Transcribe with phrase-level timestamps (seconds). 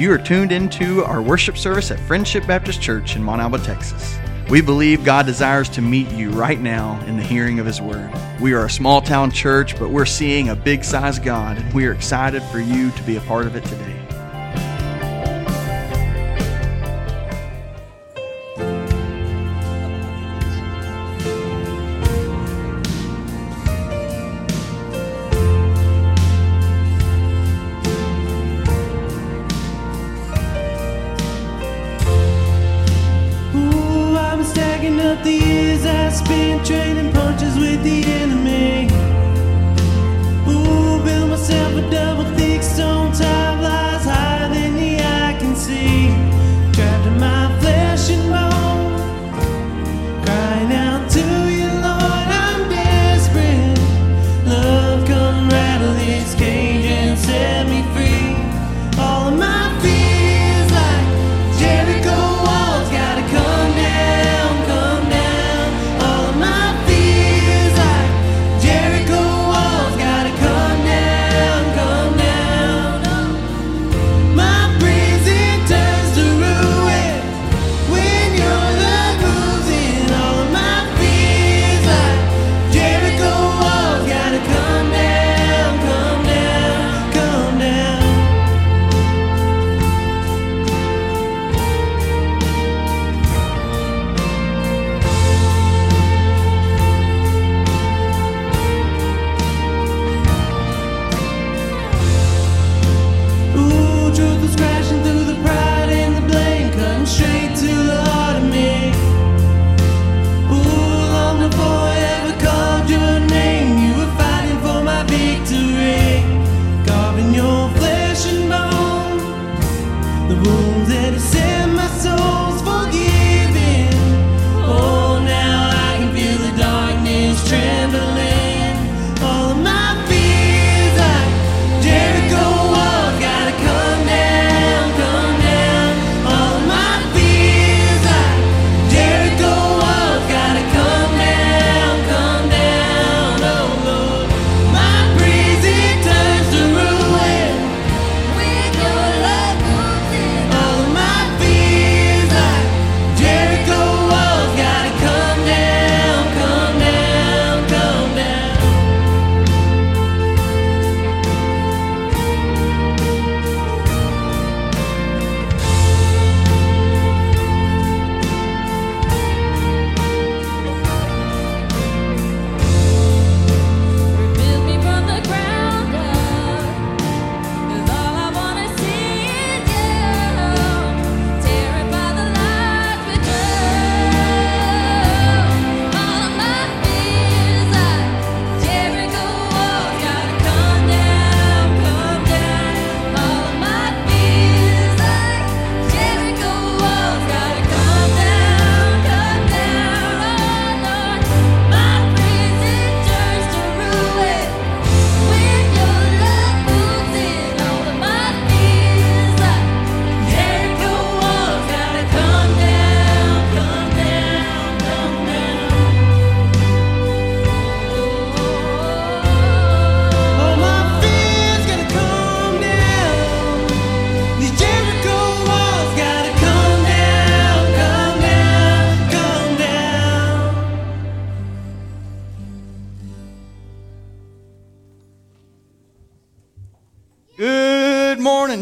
[0.00, 4.16] You are tuned into our worship service at Friendship Baptist Church in Montalba, Texas.
[4.48, 8.10] We believe God desires to meet you right now in the hearing of His Word.
[8.40, 11.84] We are a small town church, but we're seeing a big size God, and we
[11.84, 13.99] are excited for you to be a part of it today.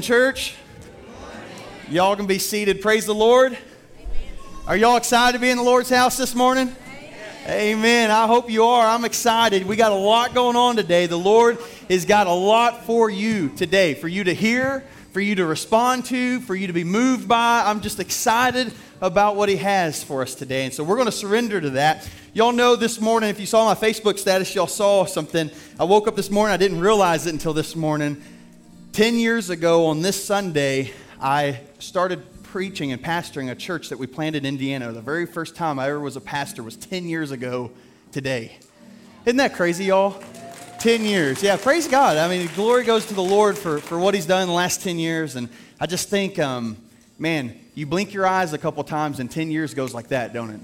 [0.09, 0.55] Church.
[1.91, 2.81] Y'all can be seated.
[2.81, 3.59] Praise the Lord.
[4.67, 6.75] Are y'all excited to be in the Lord's house this morning?
[7.47, 8.11] Amen.
[8.11, 8.87] I hope you are.
[8.87, 9.67] I'm excited.
[9.67, 11.05] We got a lot going on today.
[11.05, 11.59] The Lord
[11.91, 14.83] has got a lot for you today, for you to hear,
[15.13, 17.65] for you to respond to, for you to be moved by.
[17.67, 18.73] I'm just excited
[19.03, 20.65] about what He has for us today.
[20.65, 22.09] And so we're going to surrender to that.
[22.33, 25.51] Y'all know this morning, if you saw my Facebook status, y'all saw something.
[25.79, 28.23] I woke up this morning, I didn't realize it until this morning.
[28.93, 34.07] 10 years ago on this Sunday, I started preaching and pastoring a church that we
[34.07, 34.91] planted in Indiana.
[34.93, 37.71] The very first time I ever was a pastor was 10 years ago
[38.11, 38.59] today.
[39.25, 40.21] Isn't that crazy, y'all?
[40.81, 41.43] 10 years.
[41.43, 42.17] Yeah, praise God.
[42.17, 44.83] I mean, glory goes to the Lord for, for what He's done in the last
[44.83, 45.37] 10 years.
[45.37, 45.49] And
[45.79, 46.77] I just think, um,
[47.19, 50.51] man, you blink your eyes a couple times and 10 years goes like that, don't
[50.51, 50.61] it?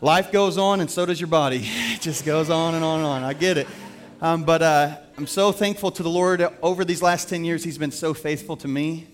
[0.00, 1.66] Life goes on and so does your body.
[1.98, 3.24] It just goes on and on and on.
[3.24, 3.66] I get it.
[4.20, 7.62] Um, but uh, I'm so thankful to the Lord over these last 10 years.
[7.62, 9.06] He's been so faithful to me.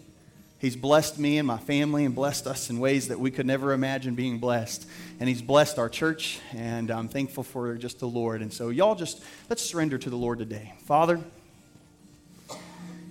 [0.58, 3.74] He's blessed me and my family and blessed us in ways that we could never
[3.74, 4.88] imagine being blessed.
[5.20, 8.40] And He's blessed our church, and I'm thankful for just the Lord.
[8.40, 10.72] And so, y'all just let's surrender to the Lord today.
[10.86, 11.20] Father,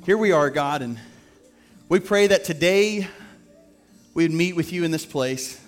[0.04, 1.00] here we are, God, and
[1.90, 3.08] we pray that today
[4.16, 5.63] we would meet with you in this place.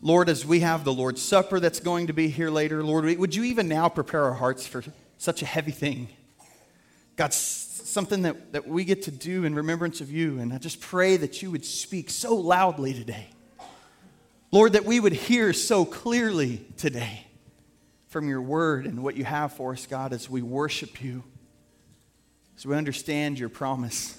[0.00, 3.34] Lord, as we have the Lord's Supper that's going to be here later, Lord, would
[3.34, 4.84] you even now prepare our hearts for
[5.16, 6.08] such a heavy thing?
[7.16, 10.38] God, something that, that we get to do in remembrance of you.
[10.38, 13.26] And I just pray that you would speak so loudly today.
[14.52, 17.26] Lord, that we would hear so clearly today
[18.06, 21.24] from your word and what you have for us, God, as we worship you,
[22.56, 24.16] as we understand your promise.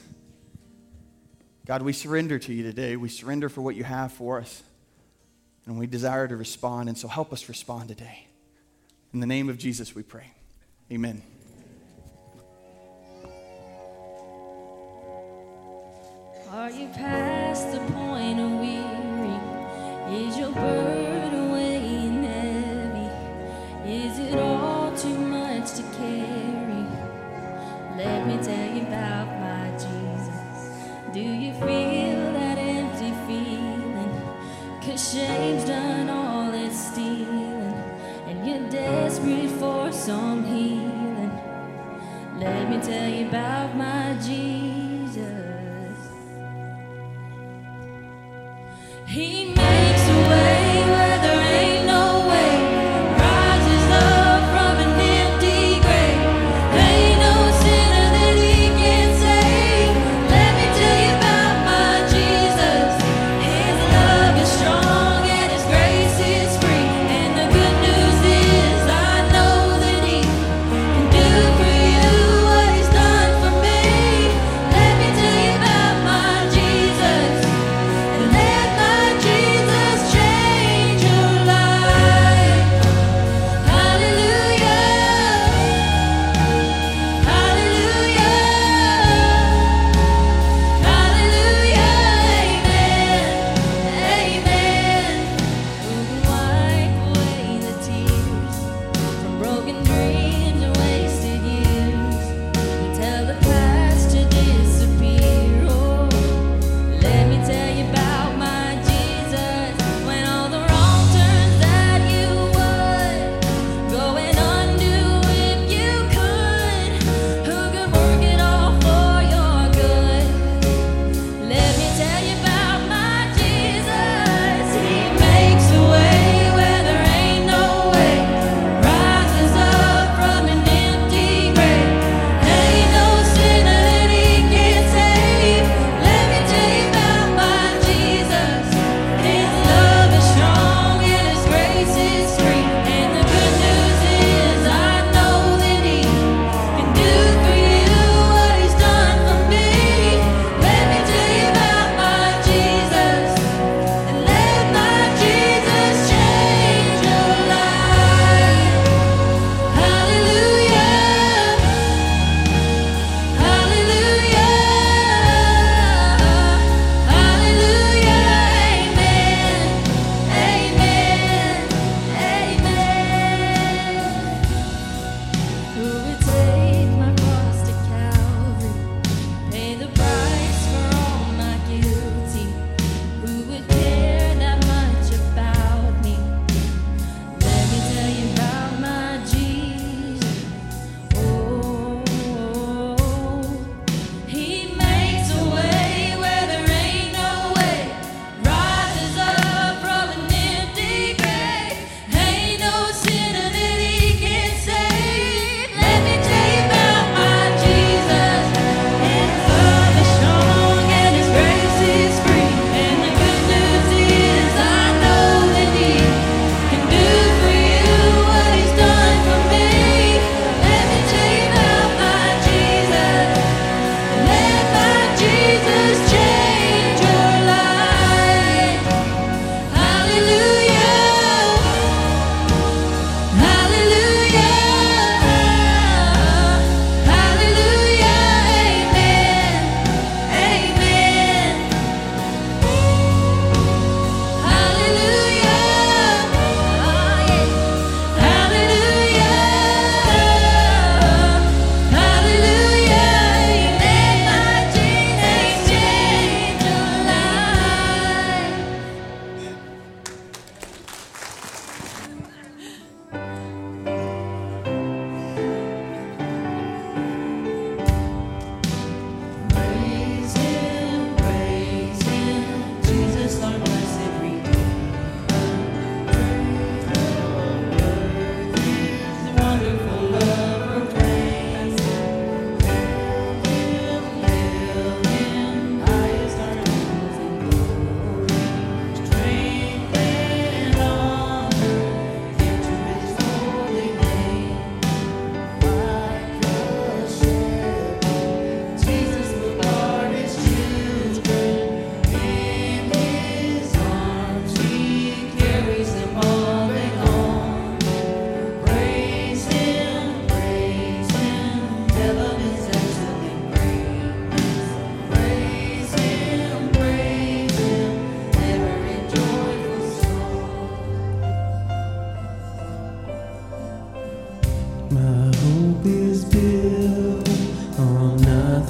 [1.66, 2.98] God, we surrender to you today.
[2.98, 4.62] We surrender for what you have for us.
[5.69, 6.89] And we desire to respond.
[6.89, 8.25] And so help us respond today.
[9.13, 10.31] In the name of Jesus, we pray.
[10.92, 11.21] Amen.
[16.50, 20.25] Are you past the point of weary?
[20.25, 23.92] Is your burden weighing heavy?
[23.92, 26.88] Is it all too much to carry?
[27.95, 31.13] Let me tell you about my Jesus.
[31.13, 32.19] Do you feel
[35.00, 37.74] shame's done all it's stealing,
[38.28, 41.31] and you're desperate for some healing.
[42.38, 45.24] Let me tell you about my Jesus.
[49.07, 49.54] He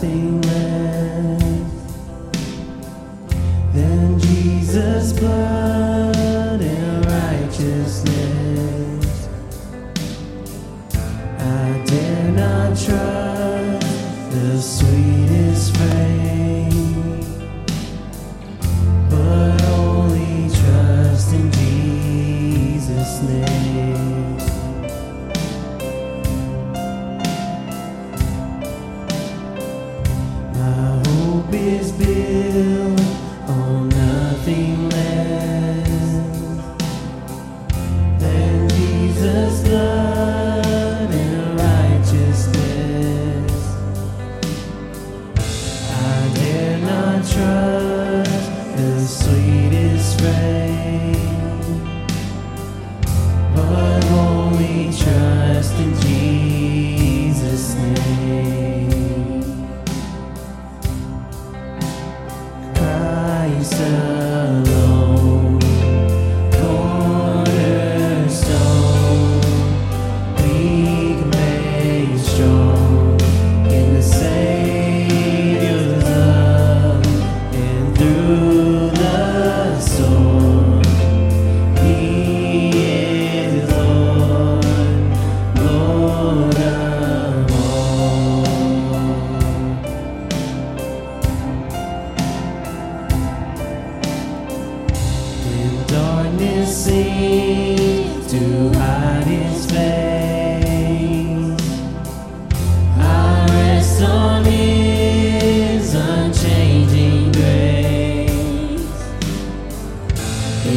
[0.09, 0.38] sing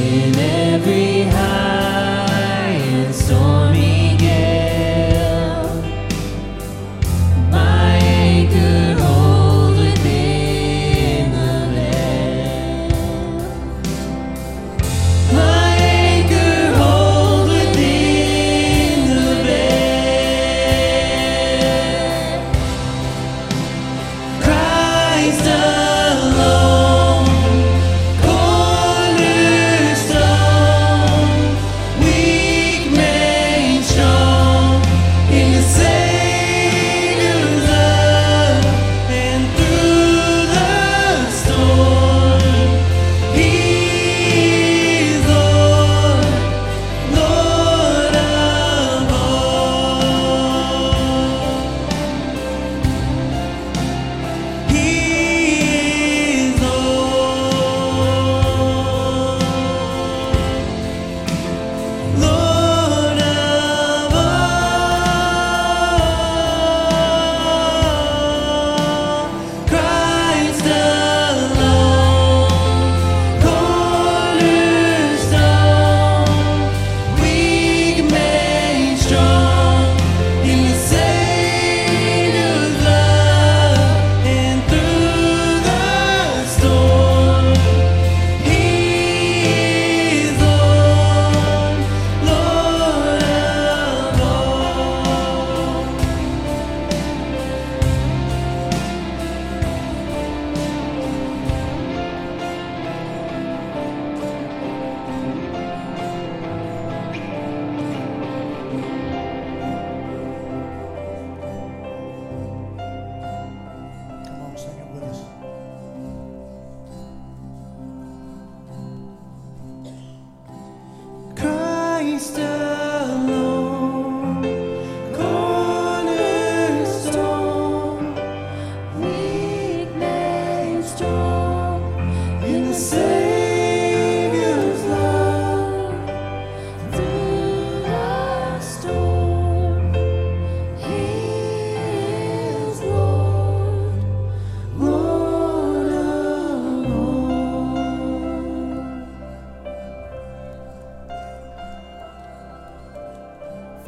[0.02, 1.71] in every high.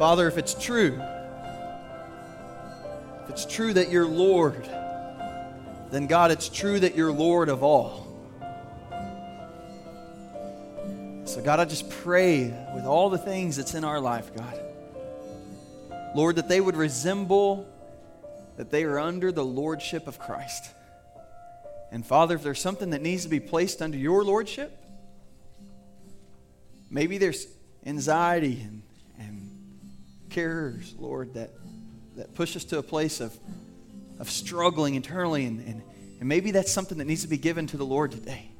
[0.05, 1.01] Father, if it's true,
[3.23, 4.69] if it's true that you're Lord,
[5.89, 8.05] then God, it's true that you're Lord of all.
[11.25, 14.61] So, God, I just pray with all the things that's in our life, God,
[16.13, 17.67] Lord, that they would resemble
[18.57, 20.69] that they are under the lordship of Christ.
[21.91, 24.71] And Father, if there's something that needs to be placed under your lordship,
[26.91, 27.47] maybe there's
[27.87, 28.83] anxiety and
[30.35, 31.51] cares, Lord, that,
[32.17, 33.33] that push us to a place of,
[34.19, 35.81] of struggling internally, and, and,
[36.19, 38.51] and maybe that's something that needs to be given to the Lord today.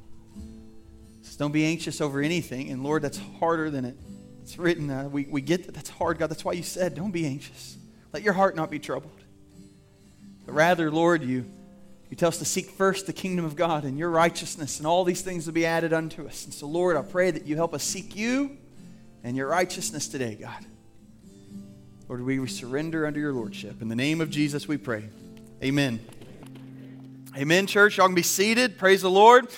[1.20, 3.96] So don't be anxious over anything, and Lord, that's harder than it,
[4.40, 4.90] it's written.
[4.90, 6.30] Uh, we, we get that that's hard, God.
[6.30, 7.76] That's why you said, don't be anxious.
[8.10, 9.20] Let your heart not be troubled.
[10.46, 11.44] But rather, Lord, you,
[12.08, 15.04] you tell us to seek first the kingdom of God and your righteousness, and all
[15.04, 16.46] these things will be added unto us.
[16.46, 18.56] And so, Lord, I pray that you help us seek you
[19.22, 20.64] and your righteousness today, God.
[22.08, 23.82] Lord, we surrender under your lordship.
[23.82, 25.08] In the name of Jesus, we pray.
[25.60, 25.98] Amen.
[27.36, 27.96] Amen, church.
[27.96, 28.78] Y'all can be seated.
[28.78, 29.48] Praise the Lord.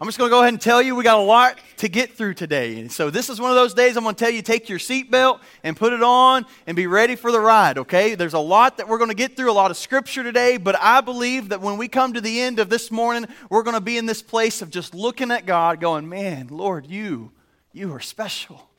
[0.00, 2.16] I'm just going to go ahead and tell you we got a lot to get
[2.16, 2.78] through today.
[2.78, 4.78] And so this is one of those days I'm going to tell you take your
[4.78, 8.14] seatbelt and put it on and be ready for the ride, okay?
[8.14, 10.76] There's a lot that we're going to get through, a lot of scripture today, but
[10.78, 13.80] I believe that when we come to the end of this morning, we're going to
[13.80, 17.32] be in this place of just looking at God going, "Man, Lord, you
[17.72, 18.70] you are special.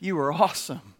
[0.00, 0.93] You are awesome."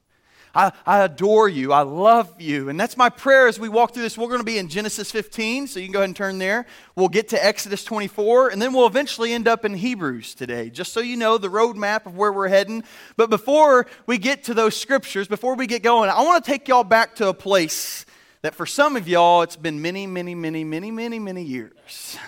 [0.54, 1.72] I, I adore you.
[1.72, 2.68] I love you.
[2.68, 4.16] And that's my prayer as we walk through this.
[4.16, 6.66] We're going to be in Genesis 15, so you can go ahead and turn there.
[6.94, 10.92] We'll get to Exodus 24, and then we'll eventually end up in Hebrews today, just
[10.92, 12.84] so you know the roadmap of where we're heading.
[13.16, 16.68] But before we get to those scriptures, before we get going, I want to take
[16.68, 18.06] y'all back to a place
[18.42, 22.18] that for some of y'all, it's been many, many, many, many, many, many years.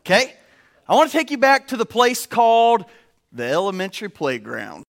[0.00, 0.34] Okay?
[0.88, 2.84] I want to take you back to the place called
[3.32, 4.84] the elementary playground.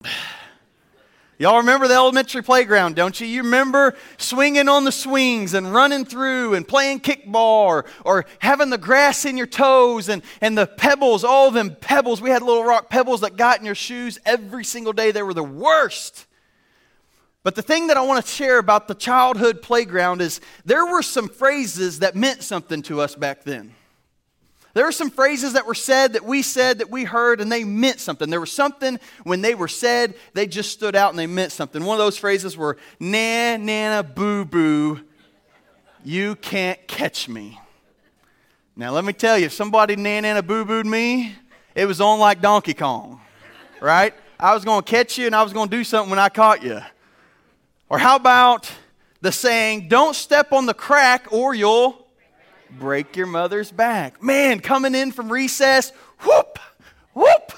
[1.40, 3.28] Y'all remember the elementary playground, don't you?
[3.28, 8.72] You remember swinging on the swings and running through and playing kickball or, or having
[8.72, 12.22] the grass in your toes and, and the pebbles, all them pebbles.
[12.22, 15.12] We had little rock pebbles that got in your shoes every single day.
[15.12, 16.26] They were the worst.
[17.44, 21.04] But the thing that I want to share about the childhood playground is there were
[21.04, 23.76] some phrases that meant something to us back then.
[24.78, 27.64] There were some phrases that were said that we said that we heard and they
[27.64, 28.30] meant something.
[28.30, 31.84] There was something when they were said, they just stood out and they meant something.
[31.84, 35.00] One of those phrases were, na, nana, boo, boo,
[36.04, 37.60] you can't catch me.
[38.76, 41.34] Now, let me tell you, if somebody na, nana, boo, booed me,
[41.74, 43.20] it was on like Donkey Kong,
[43.82, 44.14] right?
[44.40, 46.30] I was going to catch you and I was going to do something when I
[46.30, 46.82] caught you.
[47.90, 48.72] Or how about
[49.22, 52.07] the saying, don't step on the crack or you'll
[52.72, 54.22] break your mother's back.
[54.22, 56.60] Man, coming in from recess, whoop,
[57.14, 57.54] whoop,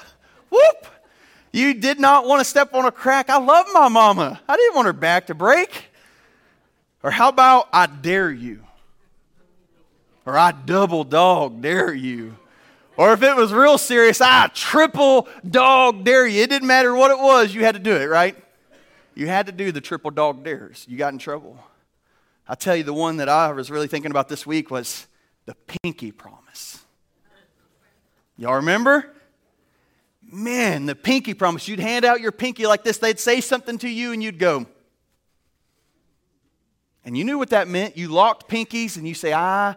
[0.50, 0.86] whoop.
[1.52, 3.28] You did not want to step on a crack.
[3.28, 4.40] I love my mama.
[4.48, 5.86] I didn't want her back to break.
[7.02, 8.64] Or how about I dare you?
[10.26, 12.36] Or I double dog dare you?
[12.96, 16.42] Or if it was real serious, I triple dog dare you.
[16.42, 18.36] It didn't matter what it was, you had to do it, right?
[19.14, 20.84] You had to do the triple dog dares.
[20.88, 21.58] You got in trouble.
[22.50, 25.06] I tell you, the one that I was really thinking about this week was
[25.46, 26.80] the pinky promise.
[28.36, 29.08] Y'all remember?
[30.20, 31.68] Man, the pinky promise.
[31.68, 34.66] You'd hand out your pinky like this, they'd say something to you, and you'd go.
[37.04, 37.96] And you knew what that meant.
[37.96, 39.76] You locked pinkies, and you say, I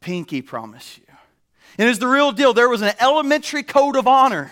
[0.00, 1.14] pinky promise you.
[1.78, 2.52] And it's the real deal.
[2.52, 4.50] There was an elementary code of honor.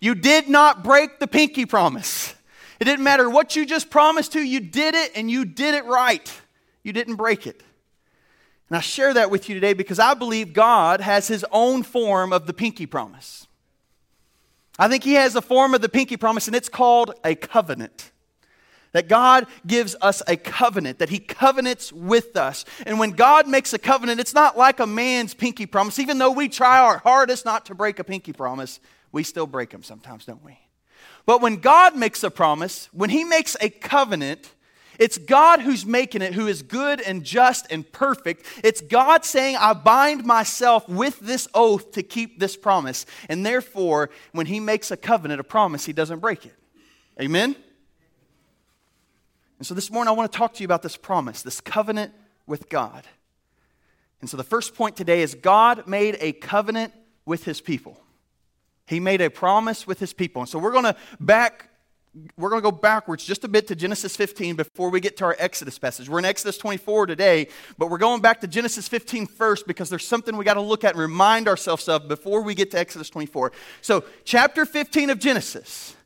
[0.00, 2.34] You did not break the pinky promise.
[2.80, 5.84] It didn't matter what you just promised to, you did it and you did it
[5.84, 6.32] right.
[6.82, 7.62] You didn't break it.
[8.68, 12.32] And I share that with you today because I believe God has his own form
[12.32, 13.46] of the pinky promise.
[14.78, 18.10] I think he has a form of the pinky promise, and it's called a covenant.
[18.92, 22.64] That God gives us a covenant, that He covenants with us.
[22.86, 25.98] And when God makes a covenant, it's not like a man's pinky promise.
[25.98, 28.78] Even though we try our hardest not to break a pinky promise,
[29.10, 30.56] we still break them sometimes, don't we?
[31.26, 34.50] But when God makes a promise, when He makes a covenant,
[34.98, 38.46] it's God who's making it, who is good and just and perfect.
[38.62, 43.06] It's God saying, I bind myself with this oath to keep this promise.
[43.28, 46.54] And therefore, when He makes a covenant, a promise, He doesn't break it.
[47.20, 47.56] Amen?
[49.58, 52.12] And so this morning, I want to talk to you about this promise, this covenant
[52.46, 53.04] with God.
[54.20, 56.92] And so the first point today is God made a covenant
[57.24, 57.98] with His people.
[58.86, 60.42] He made a promise with his people.
[60.42, 61.70] And so we're going to back
[62.36, 65.24] we're going to go backwards just a bit to Genesis 15 before we get to
[65.24, 66.08] our Exodus passage.
[66.08, 70.06] We're in Exodus 24 today, but we're going back to Genesis 15 first because there's
[70.06, 73.10] something we got to look at and remind ourselves of before we get to Exodus
[73.10, 73.52] 24.
[73.80, 75.96] So, chapter 15 of Genesis,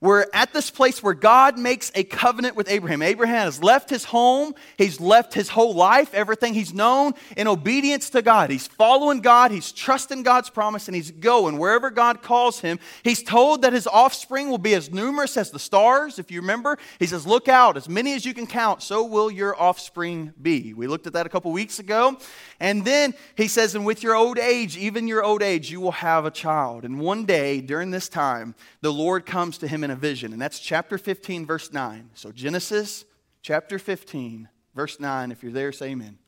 [0.00, 3.02] We're at this place where God makes a covenant with Abraham.
[3.02, 8.10] Abraham has left his home, he's left his whole life, everything he's known in obedience
[8.10, 8.50] to God.
[8.50, 12.78] He's following God, he's trusting God's promise, and he's going wherever God calls him.
[13.02, 16.20] He's told that his offspring will be as numerous as the stars.
[16.20, 19.32] If you remember, he says, Look out, as many as you can count, so will
[19.32, 20.74] your offspring be.
[20.74, 22.18] We looked at that a couple weeks ago.
[22.60, 25.90] And then he says, And with your old age, even your old age, you will
[25.90, 26.84] have a child.
[26.84, 30.32] And one day during this time, the Lord comes to him in a vision.
[30.32, 32.10] And that's chapter 15, verse 9.
[32.14, 33.04] So Genesis
[33.42, 35.32] chapter 15, verse 9.
[35.32, 36.18] If you're there, say amen.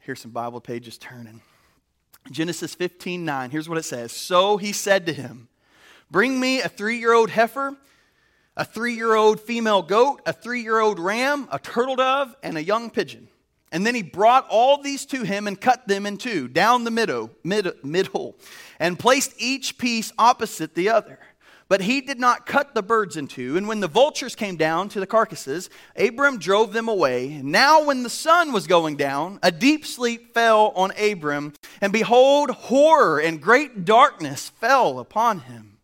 [0.00, 1.40] Here's some Bible pages turning.
[2.30, 3.50] Genesis 15, 9.
[3.50, 5.48] Here's what it says So he said to him,
[6.10, 7.74] Bring me a three year old heifer,
[8.56, 12.58] a three year old female goat, a three year old ram, a turtle dove, and
[12.58, 13.28] a young pigeon.
[13.74, 16.92] And then he brought all these to him and cut them in two, down the
[16.92, 18.36] middle, mid, middle,
[18.78, 21.18] and placed each piece opposite the other.
[21.66, 23.56] But he did not cut the birds in two.
[23.56, 27.40] And when the vultures came down to the carcasses, Abram drove them away.
[27.42, 31.52] Now, when the sun was going down, a deep sleep fell on Abram.
[31.80, 35.78] And behold, horror and great darkness fell upon him.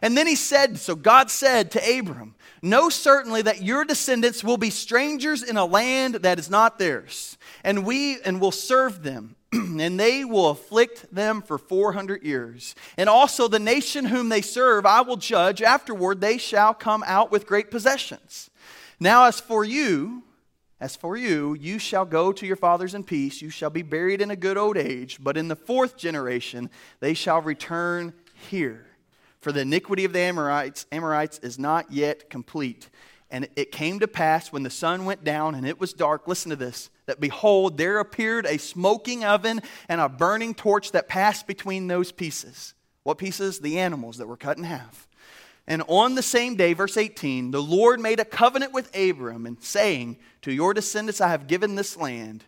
[0.00, 4.56] And then he said, So God said to Abram, Know certainly that your descendants will
[4.56, 9.36] be strangers in a land that is not theirs, and we and will serve them,
[9.52, 12.74] and they will afflict them for 400 years.
[12.96, 15.60] And also the nation whom they serve I will judge.
[15.60, 18.48] Afterward they shall come out with great possessions.
[18.98, 20.22] Now as for you,
[20.80, 23.42] as for you, you shall go to your fathers in peace.
[23.42, 25.18] You shall be buried in a good old age.
[25.20, 28.14] But in the fourth generation, they shall return
[28.48, 28.86] here.
[29.44, 32.88] For the iniquity of the Amorites, Amorites is not yet complete.
[33.30, 36.48] And it came to pass when the sun went down and it was dark, listen
[36.48, 41.46] to this, that behold, there appeared a smoking oven and a burning torch that passed
[41.46, 42.72] between those pieces.
[43.02, 43.58] What pieces?
[43.58, 45.06] The animals that were cut in half.
[45.66, 49.62] And on the same day, verse 18, the Lord made a covenant with Abram and
[49.62, 52.44] saying, To your descendants I have given this land,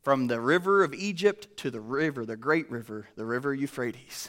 [0.00, 4.28] from the river of Egypt to the river, the great river, the river Euphrates.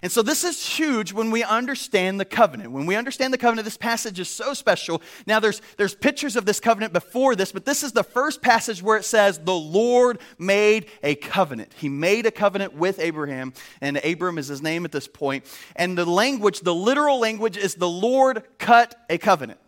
[0.00, 2.70] And so this is huge when we understand the covenant.
[2.70, 5.02] When we understand the covenant, this passage is so special.
[5.26, 8.80] Now there's there's pictures of this covenant before this, but this is the first passage
[8.80, 11.72] where it says the Lord made a covenant.
[11.76, 15.44] He made a covenant with Abraham, and Abram is his name at this point.
[15.74, 19.58] And the language, the literal language is the Lord cut a covenant.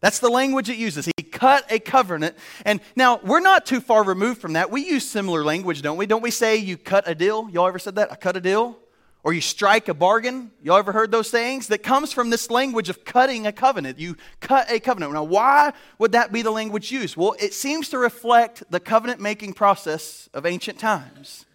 [0.00, 1.08] That's the language it uses.
[1.16, 2.36] He cut a covenant.
[2.64, 4.70] And now we're not too far removed from that.
[4.70, 6.06] We use similar language, don't we?
[6.06, 7.48] Don't we say you cut a deal?
[7.50, 8.12] Y'all ever said that?
[8.12, 8.78] I cut a deal?
[9.24, 10.50] Or you strike a bargain.
[10.62, 11.68] Y'all ever heard those things?
[11.68, 13.98] That comes from this language of cutting a covenant.
[13.98, 15.12] You cut a covenant.
[15.12, 17.16] Now, why would that be the language used?
[17.16, 21.46] Well, it seems to reflect the covenant making process of ancient times.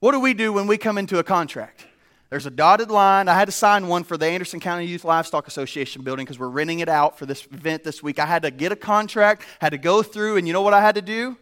[0.00, 1.86] What do we do when we come into a contract?
[2.28, 3.28] There's a dotted line.
[3.28, 6.48] I had to sign one for the Anderson County Youth Livestock Association building because we're
[6.48, 8.18] renting it out for this event this week.
[8.18, 10.80] I had to get a contract, had to go through, and you know what I
[10.80, 11.36] had to do?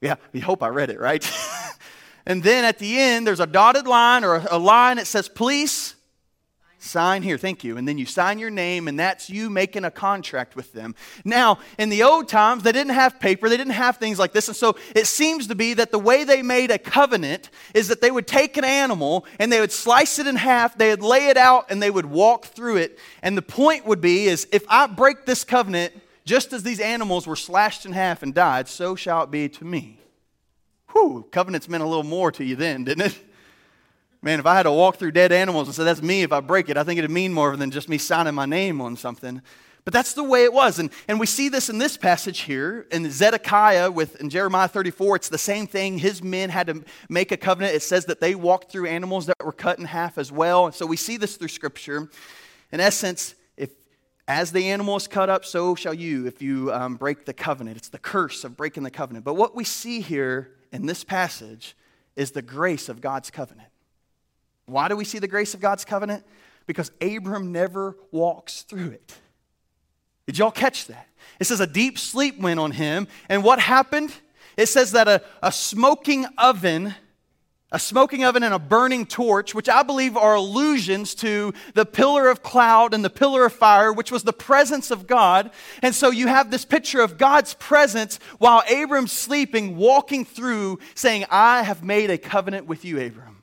[0.00, 1.24] Yeah, we hope I read it, right?
[2.26, 5.94] And then at the end, there's a dotted line or a line that says, please
[6.78, 7.38] sign here.
[7.38, 7.76] Thank you.
[7.76, 10.94] And then you sign your name, and that's you making a contract with them.
[11.24, 14.48] Now, in the old times, they didn't have paper, they didn't have things like this.
[14.48, 18.00] And so it seems to be that the way they made a covenant is that
[18.00, 21.28] they would take an animal and they would slice it in half, they would lay
[21.28, 22.98] it out, and they would walk through it.
[23.22, 27.26] And the point would be is if I break this covenant, just as these animals
[27.26, 29.98] were slashed in half and died, so shall it be to me.
[30.94, 33.18] Whew, covenants meant a little more to you then, didn't it?
[34.22, 36.40] Man, if I had to walk through dead animals and say, that's me if I
[36.40, 39.42] break it, I think it'd mean more than just me signing my name on something.
[39.84, 40.78] But that's the way it was.
[40.78, 45.16] And, and we see this in this passage here in Zedekiah with in Jeremiah 34.
[45.16, 45.98] It's the same thing.
[45.98, 47.74] His men had to make a covenant.
[47.74, 50.64] It says that they walked through animals that were cut in half as well.
[50.64, 52.08] And so we see this through Scripture.
[52.72, 53.72] In essence, if
[54.26, 57.76] as the animal is cut up, so shall you if you um, break the covenant.
[57.76, 59.26] It's the curse of breaking the covenant.
[59.26, 61.76] But what we see here in this passage
[62.16, 63.68] is the grace of God's covenant.
[64.66, 66.26] Why do we see the grace of God's covenant?
[66.66, 69.14] Because Abram never walks through it.
[70.26, 71.06] Did y'all catch that?
[71.38, 73.06] It says a deep sleep went on him.
[73.28, 74.12] And what happened?
[74.56, 76.94] It says that a, a smoking oven
[77.74, 82.28] a smoking oven and a burning torch, which I believe are allusions to the pillar
[82.28, 85.50] of cloud and the pillar of fire, which was the presence of God.
[85.82, 91.24] And so you have this picture of God's presence while Abram's sleeping, walking through, saying,
[91.32, 93.42] I have made a covenant with you, Abram.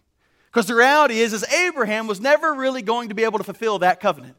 [0.49, 3.79] Because the reality is, is Abraham was never really going to be able to fulfill
[3.79, 4.37] that covenant.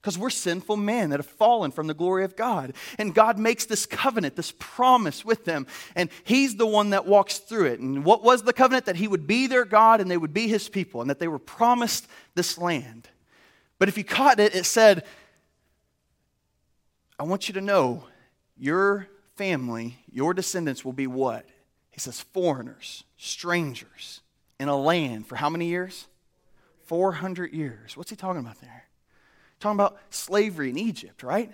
[0.00, 2.72] Because we're sinful men that have fallen from the glory of God.
[2.98, 7.38] And God makes this covenant, this promise with them, and He's the one that walks
[7.38, 7.80] through it.
[7.80, 8.86] And what was the covenant?
[8.86, 11.28] That He would be their God and they would be His people, and that they
[11.28, 13.08] were promised this land.
[13.78, 15.04] But if you caught it, it said,
[17.18, 18.04] I want you to know
[18.56, 21.46] your family, your descendants will be what?
[21.90, 24.20] He says, foreigners, strangers
[24.58, 26.06] in a land for how many years?
[26.84, 27.96] 400 years.
[27.96, 28.84] What's he talking about there?
[29.60, 31.52] Talking about slavery in Egypt, right?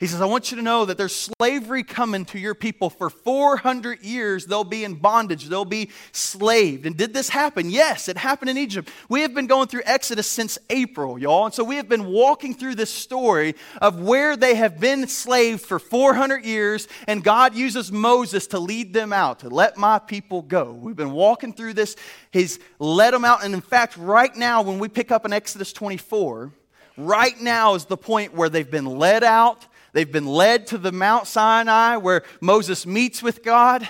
[0.00, 3.08] He says, I want you to know that there's slavery coming to your people for
[3.08, 4.44] 400 years.
[4.44, 6.84] They'll be in bondage, they'll be slaved.
[6.84, 7.70] And did this happen?
[7.70, 8.90] Yes, it happened in Egypt.
[9.08, 11.46] We have been going through Exodus since April, y'all.
[11.46, 15.62] And so we have been walking through this story of where they have been slaved
[15.62, 20.42] for 400 years, and God uses Moses to lead them out, to let my people
[20.42, 20.72] go.
[20.72, 21.94] We've been walking through this.
[22.32, 23.44] He's led them out.
[23.44, 26.52] And in fact, right now, when we pick up in Exodus 24,
[26.96, 29.66] right now is the point where they've been led out.
[29.92, 33.88] They've been led to the Mount Sinai where Moses meets with God.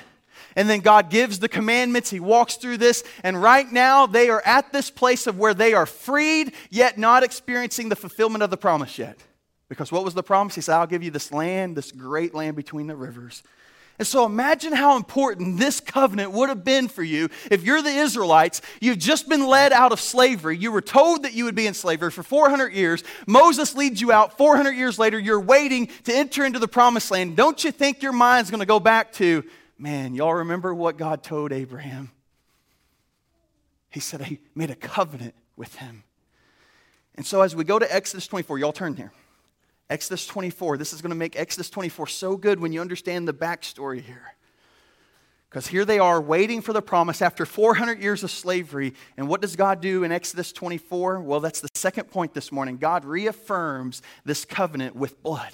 [0.56, 2.10] And then God gives the commandments.
[2.10, 3.02] He walks through this.
[3.22, 7.24] And right now, they are at this place of where they are freed, yet not
[7.24, 9.18] experiencing the fulfillment of the promise yet.
[9.68, 10.54] Because what was the promise?
[10.54, 13.42] He said, I'll give you this land, this great land between the rivers.
[13.98, 17.90] And so imagine how important this covenant would have been for you if you're the
[17.90, 18.60] Israelites.
[18.80, 20.58] You've just been led out of slavery.
[20.58, 23.04] You were told that you would be in slavery for 400 years.
[23.28, 25.16] Moses leads you out 400 years later.
[25.16, 27.36] You're waiting to enter into the promised land.
[27.36, 29.44] Don't you think your mind's going to go back to,
[29.78, 32.10] man, y'all remember what God told Abraham?
[33.90, 36.02] He said he made a covenant with him.
[37.14, 39.12] And so as we go to Exodus 24, y'all turn here.
[39.90, 40.78] Exodus 24.
[40.78, 44.34] This is going to make Exodus 24 so good when you understand the backstory here.
[45.54, 48.92] Because here they are waiting for the promise after 400 years of slavery.
[49.16, 51.20] And what does God do in Exodus 24?
[51.20, 52.76] Well, that's the second point this morning.
[52.76, 55.52] God reaffirms this covenant with blood.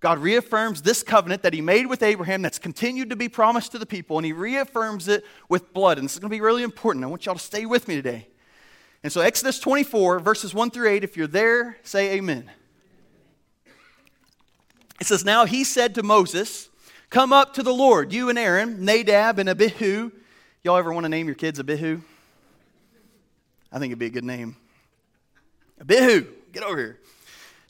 [0.00, 3.78] God reaffirms this covenant that he made with Abraham that's continued to be promised to
[3.78, 5.98] the people, and he reaffirms it with blood.
[5.98, 7.04] And this is going to be really important.
[7.04, 8.26] I want y'all to stay with me today.
[9.02, 12.50] And so, Exodus 24, verses 1 through 8, if you're there, say amen.
[15.00, 16.68] It says, Now he said to Moses,
[17.10, 20.10] Come up to the Lord, you and Aaron, Nadab and Abihu.
[20.64, 22.00] Y'all ever want to name your kids Abihu?
[23.70, 24.56] I think it'd be a good name.
[25.80, 27.00] Abihu, get over here.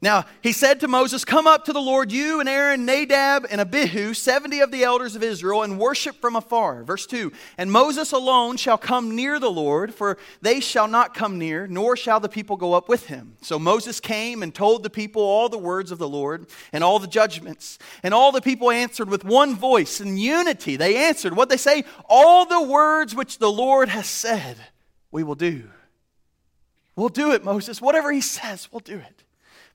[0.03, 3.63] Now, he said to Moses, Come up to the Lord, you and Aaron, Nadab, and
[3.63, 6.85] Abihu, 70 of the elders of Israel, and worship from afar.
[6.85, 11.39] Verse 2 And Moses alone shall come near the Lord, for they shall not come
[11.39, 13.37] near, nor shall the people go up with him.
[13.41, 16.99] So Moses came and told the people all the words of the Lord and all
[16.99, 17.79] the judgments.
[18.03, 20.77] And all the people answered with one voice in unity.
[20.77, 21.85] They answered, What they say?
[22.05, 24.59] All the words which the Lord has said,
[25.11, 25.71] we will do.
[26.97, 27.81] We'll do it, Moses.
[27.81, 29.23] Whatever he says, we'll do it.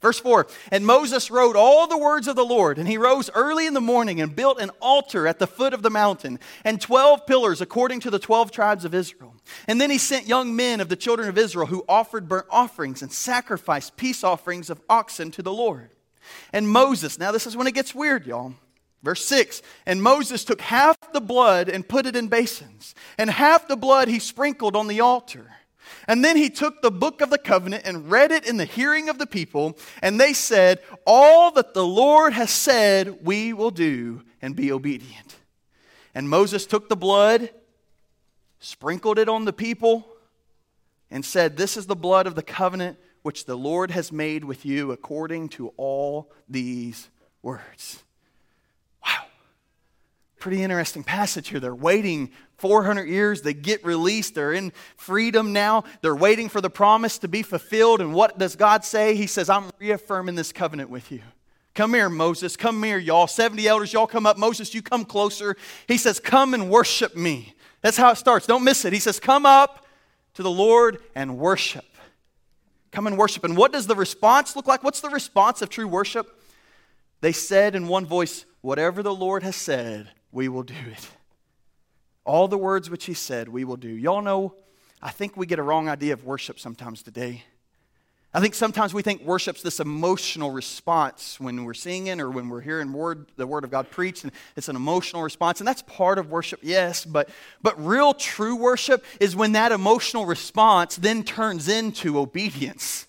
[0.01, 3.67] Verse 4 And Moses wrote all the words of the Lord, and he rose early
[3.67, 7.25] in the morning and built an altar at the foot of the mountain, and 12
[7.27, 9.35] pillars according to the 12 tribes of Israel.
[9.67, 13.01] And then he sent young men of the children of Israel who offered burnt offerings
[13.01, 15.91] and sacrificed peace offerings of oxen to the Lord.
[16.51, 18.53] And Moses, now this is when it gets weird, y'all.
[19.03, 23.67] Verse 6 And Moses took half the blood and put it in basins, and half
[23.67, 25.51] the blood he sprinkled on the altar.
[26.07, 29.09] And then he took the book of the covenant and read it in the hearing
[29.09, 34.23] of the people, and they said, All that the Lord has said, we will do
[34.41, 35.35] and be obedient.
[36.13, 37.49] And Moses took the blood,
[38.59, 40.07] sprinkled it on the people,
[41.09, 44.65] and said, This is the blood of the covenant which the Lord has made with
[44.65, 47.09] you according to all these
[47.41, 48.03] words.
[49.05, 49.25] Wow.
[50.39, 51.59] Pretty interesting passage here.
[51.59, 53.41] They're waiting 400 years.
[53.41, 54.35] They get released.
[54.35, 55.83] They're in freedom now.
[56.01, 57.99] They're waiting for the promise to be fulfilled.
[57.99, 59.15] And what does God say?
[59.15, 61.21] He says, I'm reaffirming this covenant with you.
[61.73, 62.55] Come here, Moses.
[62.55, 63.27] Come here, y'all.
[63.27, 64.37] 70 elders, y'all come up.
[64.37, 65.57] Moses, you come closer.
[65.87, 67.55] He says, Come and worship me.
[67.81, 68.45] That's how it starts.
[68.45, 68.93] Don't miss it.
[68.93, 69.85] He says, Come up
[70.35, 71.85] to the Lord and worship.
[72.91, 73.43] Come and worship.
[73.43, 74.83] And what does the response look like?
[74.83, 76.27] What's the response of true worship?
[77.21, 81.09] They said in one voice, Whatever the Lord has said, we will do it.
[82.23, 83.89] All the words which he said, we will do.
[83.89, 84.55] Y'all know,
[85.01, 87.43] I think we get a wrong idea of worship sometimes today.
[88.33, 92.61] I think sometimes we think worship's this emotional response when we're singing or when we're
[92.61, 96.17] hearing word, the word of God preached, and it's an emotional response, and that's part
[96.17, 97.03] of worship, yes.
[97.03, 97.29] But
[97.61, 103.05] but real true worship is when that emotional response then turns into obedience,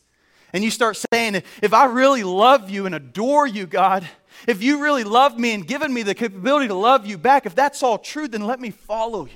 [0.52, 4.04] and you start saying, "If I really love you and adore you, God,
[4.46, 7.54] if you really love me and given me the capability to love you back, if
[7.54, 9.32] that's all true, then let me follow you.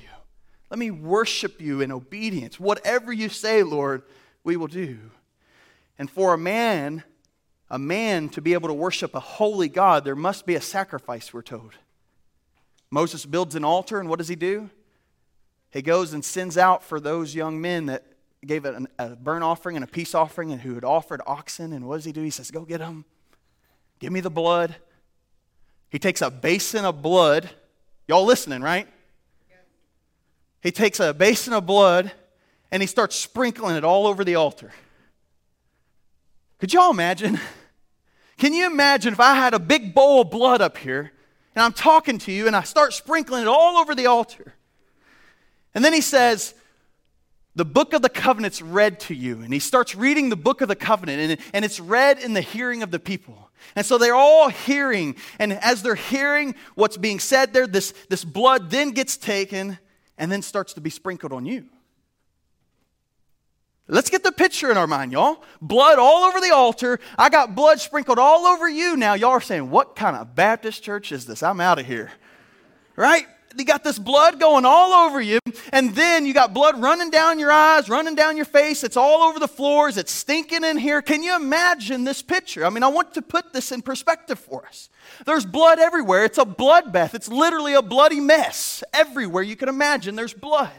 [0.69, 2.59] Let me worship you in obedience.
[2.59, 4.03] Whatever you say, Lord,
[4.43, 4.97] we will do."
[5.99, 7.03] And for a man
[7.69, 11.33] a man to be able to worship a holy God, there must be a sacrifice,
[11.33, 11.73] we're told.
[12.89, 14.69] Moses builds an altar, and what does he do?
[15.71, 18.05] He goes and sends out for those young men that
[18.45, 21.73] gave a, a burnt offering and a peace offering and who had offered oxen.
[21.73, 22.21] And what does he do?
[22.21, 23.03] He says, Go get them.
[23.99, 24.77] Give me the blood.
[25.89, 27.49] He takes a basin of blood.
[28.07, 28.87] Y'all listening, right?
[30.61, 32.11] He takes a basin of blood
[32.71, 34.71] and he starts sprinkling it all over the altar.
[36.59, 37.39] Could y'all imagine?
[38.37, 41.11] Can you imagine if I had a big bowl of blood up here
[41.55, 44.53] and I'm talking to you and I start sprinkling it all over the altar?
[45.73, 46.53] And then he says,
[47.57, 49.41] the book of the covenant's read to you.
[49.41, 52.41] And he starts reading the book of the covenant, and, and it's read in the
[52.41, 53.49] hearing of the people.
[53.75, 55.15] And so they're all hearing.
[55.39, 59.79] And as they're hearing what's being said there, this, this blood then gets taken
[60.19, 61.65] and then starts to be sprinkled on you.
[63.87, 65.43] Let's get the picture in our mind, y'all.
[65.59, 66.99] Blood all over the altar.
[67.17, 68.97] I got blood sprinkled all over you.
[68.97, 71.41] Now, y'all are saying, What kind of Baptist church is this?
[71.41, 72.11] I'm out of here.
[72.95, 73.25] Right?
[73.57, 75.39] You got this blood going all over you,
[75.73, 78.83] and then you got blood running down your eyes, running down your face.
[78.83, 79.97] It's all over the floors.
[79.97, 81.01] It's stinking in here.
[81.01, 82.65] Can you imagine this picture?
[82.65, 84.89] I mean, I want to put this in perspective for us.
[85.25, 86.25] There's blood everywhere.
[86.25, 87.13] It's a bloodbath.
[87.15, 88.83] It's literally a bloody mess.
[88.93, 90.71] Everywhere you can imagine, there's blood.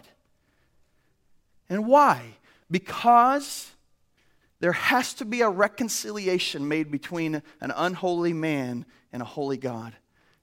[1.68, 2.36] And why?
[2.70, 3.70] Because
[4.60, 9.94] there has to be a reconciliation made between an unholy man and a holy God.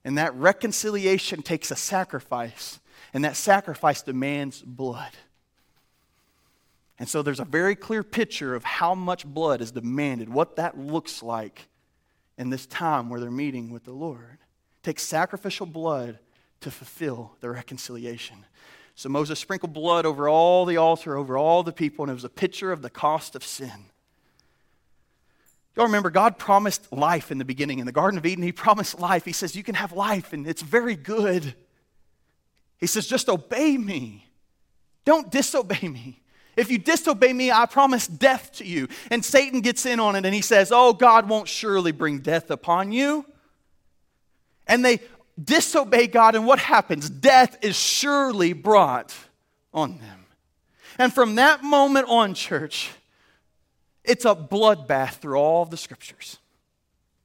[0.06, 2.78] And that reconciliation takes a sacrifice,
[3.12, 5.10] and that sacrifice demands blood.
[6.96, 10.78] And so there's a very clear picture of how much blood is demanded, what that
[10.78, 11.66] looks like
[12.38, 14.38] in this time where they're meeting with the Lord.
[14.40, 16.20] It takes sacrificial blood
[16.60, 18.46] to fulfill the reconciliation.
[18.94, 22.22] So Moses sprinkled blood over all the altar, over all the people, and it was
[22.22, 23.86] a picture of the cost of sin.
[25.76, 27.78] Y'all remember, God promised life in the beginning.
[27.80, 29.24] In the Garden of Eden, He promised life.
[29.24, 31.54] He says, You can have life, and it's very good.
[32.78, 34.26] He says, Just obey me.
[35.04, 36.22] Don't disobey me.
[36.56, 38.88] If you disobey me, I promise death to you.
[39.10, 42.50] And Satan gets in on it and he says, Oh, God won't surely bring death
[42.50, 43.26] upon you.
[44.66, 45.00] And they
[45.42, 47.10] disobey God, and what happens?
[47.10, 49.14] Death is surely brought
[49.72, 50.26] on them.
[50.98, 52.90] And from that moment on, church,
[54.06, 56.38] it's a bloodbath through all the scriptures.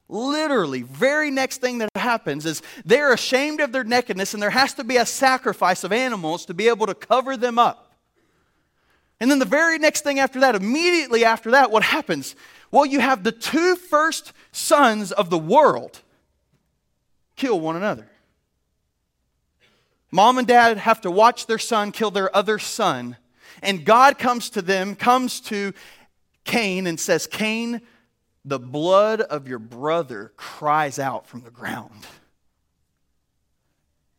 [0.09, 4.73] Literally, very next thing that happens is they're ashamed of their nakedness, and there has
[4.73, 7.93] to be a sacrifice of animals to be able to cover them up.
[9.21, 12.35] And then the very next thing after that, immediately after that, what happens?
[12.71, 16.01] Well, you have the two first sons of the world
[17.35, 18.09] kill one another.
[20.11, 23.15] Mom and dad have to watch their son kill their other son.
[23.61, 25.73] And God comes to them, comes to
[26.51, 27.79] Cain, and says, Cain,
[28.43, 32.05] the blood of your brother cries out from the ground.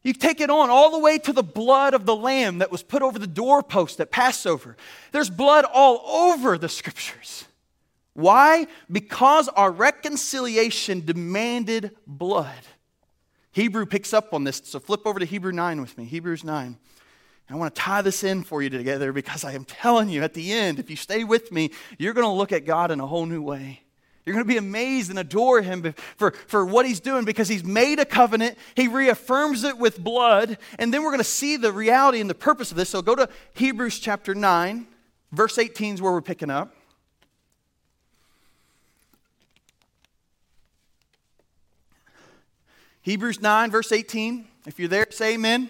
[0.03, 2.83] You take it on all the way to the blood of the lamb that was
[2.83, 4.79] put over the doorpost at Passover.
[5.13, 7.45] There's blood all over the scriptures.
[8.15, 8.67] Why?
[8.91, 12.63] Because our reconciliation demanded blood.
[13.51, 16.05] Hebrew picks up on this, so flip over to Hebrew 9 with me.
[16.07, 16.79] Hebrews 9.
[17.51, 20.33] I want to tie this in for you together because I am telling you at
[20.33, 23.07] the end, if you stay with me, you're going to look at God in a
[23.07, 23.83] whole new way.
[24.25, 27.65] You're going to be amazed and adore him for, for what he's doing because he's
[27.65, 28.57] made a covenant.
[28.77, 30.59] He reaffirms it with blood.
[30.79, 32.91] And then we're going to see the reality and the purpose of this.
[32.91, 34.87] So go to Hebrews chapter 9,
[35.33, 36.73] verse 18 is where we're picking up.
[43.03, 44.47] Hebrews 9, verse 18.
[44.67, 45.69] If you're there, say amen.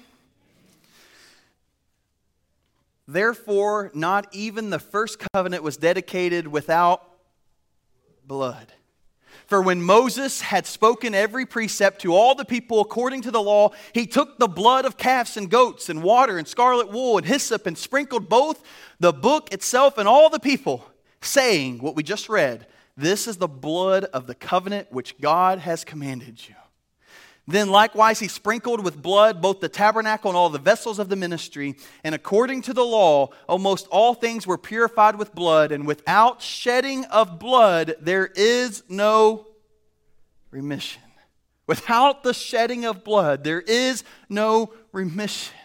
[3.06, 7.02] Therefore, not even the first covenant was dedicated without
[8.26, 8.72] blood.
[9.46, 13.72] For when Moses had spoken every precept to all the people according to the law,
[13.92, 17.66] he took the blood of calves and goats and water and scarlet wool and hyssop
[17.66, 18.62] and sprinkled both
[19.00, 20.86] the book itself and all the people,
[21.20, 25.84] saying what we just read This is the blood of the covenant which God has
[25.84, 26.54] commanded you.
[27.46, 31.16] Then likewise he sprinkled with blood both the tabernacle and all the vessels of the
[31.16, 31.76] ministry.
[32.04, 37.04] And according to the law, almost all things were purified with blood, and without shedding
[37.06, 39.48] of blood, there is no
[40.50, 41.02] remission.
[41.66, 45.56] Without the shedding of blood, there is no remission.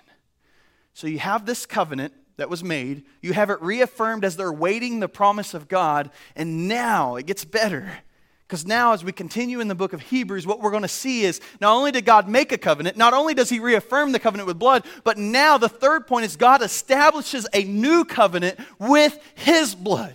[0.93, 4.99] So you have this covenant that was made, you have it reaffirmed as they're waiting
[4.99, 7.99] the promise of God, and now it gets better.
[8.47, 11.23] Because now, as we continue in the book of Hebrews, what we're going to see
[11.23, 14.47] is not only did God make a covenant, not only does He reaffirm the covenant
[14.47, 19.75] with blood, but now the third point is God establishes a new covenant with His
[19.75, 20.13] blood.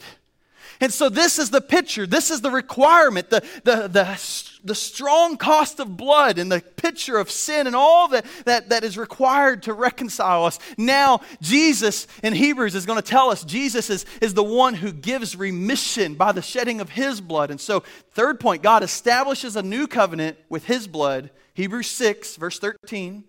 [0.82, 4.20] And so, this is the picture, this is the requirement, the, the, the,
[4.64, 8.82] the strong cost of blood and the picture of sin and all that, that, that
[8.82, 10.58] is required to reconcile us.
[10.76, 14.90] Now, Jesus in Hebrews is going to tell us Jesus is, is the one who
[14.92, 17.52] gives remission by the shedding of his blood.
[17.52, 21.30] And so, third point, God establishes a new covenant with his blood.
[21.54, 23.22] Hebrews 6, verse 13.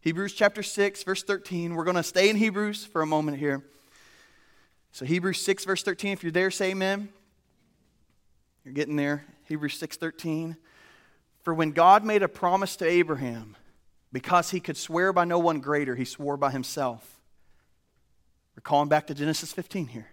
[0.00, 1.74] Hebrews chapter 6, verse 13.
[1.74, 3.64] We're going to stay in Hebrews for a moment here.
[4.92, 7.10] So Hebrews 6 verse 13 if you're there say amen.
[8.64, 9.24] You're getting there.
[9.44, 10.56] Hebrews 6:13.
[11.42, 13.56] For when God made a promise to Abraham
[14.12, 17.18] because he could swear by no one greater he swore by himself.
[18.56, 20.08] We're calling back to Genesis 15 here.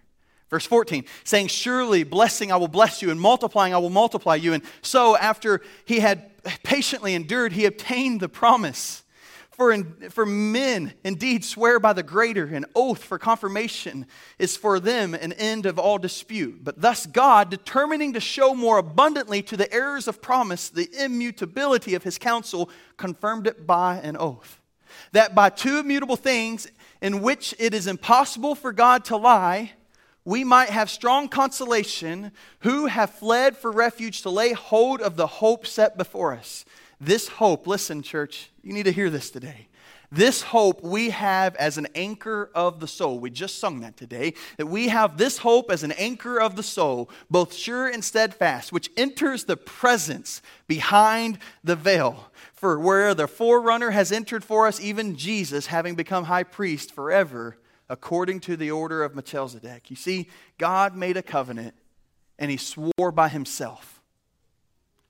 [0.48, 4.54] Verse 14, saying, Surely blessing I will bless you, and multiplying I will multiply you.
[4.54, 6.30] And so, after he had
[6.62, 9.02] patiently endured, he obtained the promise.
[9.58, 14.06] For, in, for men indeed swear by the greater, an oath for confirmation
[14.38, 16.62] is for them an end of all dispute.
[16.62, 21.94] But thus God, determining to show more abundantly to the heirs of promise the immutability
[21.94, 24.60] of his counsel, confirmed it by an oath.
[25.10, 26.68] That by two immutable things
[27.02, 29.72] in which it is impossible for God to lie,
[30.24, 32.30] we might have strong consolation
[32.60, 36.64] who have fled for refuge to lay hold of the hope set before us.
[37.00, 39.68] This hope, listen, church, you need to hear this today.
[40.10, 43.20] This hope we have as an anchor of the soul.
[43.20, 44.32] We just sung that today.
[44.56, 48.72] That we have this hope as an anchor of the soul, both sure and steadfast,
[48.72, 52.32] which enters the presence behind the veil.
[52.54, 57.58] For where the forerunner has entered for us, even Jesus, having become high priest forever,
[57.90, 59.90] according to the order of Melchizedek.
[59.90, 61.74] You see, God made a covenant
[62.38, 63.97] and he swore by himself.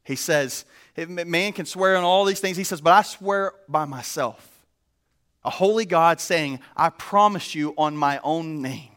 [0.09, 0.65] He says,
[0.97, 2.57] man can swear on all these things.
[2.57, 4.65] He says, but I swear by myself.
[5.45, 8.89] A holy God saying, I promise you on my own name.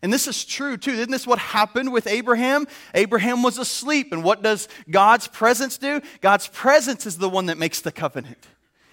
[0.00, 0.92] And this is true too.
[0.92, 2.66] Isn't this what happened with Abraham?
[2.94, 4.12] Abraham was asleep.
[4.12, 6.00] And what does God's presence do?
[6.22, 8.46] God's presence is the one that makes the covenant.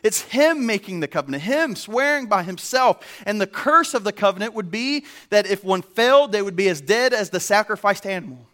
[0.04, 3.24] It's him making the covenant, him swearing by himself.
[3.26, 6.68] And the curse of the covenant would be that if one failed, they would be
[6.68, 8.48] as dead as the sacrificed animal.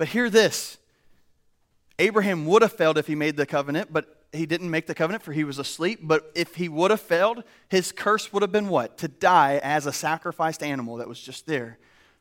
[0.00, 0.78] But hear this
[1.98, 5.22] Abraham would have failed if he made the covenant, but he didn't make the covenant
[5.22, 6.00] for he was asleep.
[6.02, 8.96] But if he would have failed, his curse would have been what?
[8.98, 11.76] To die as a sacrificed animal that was just there.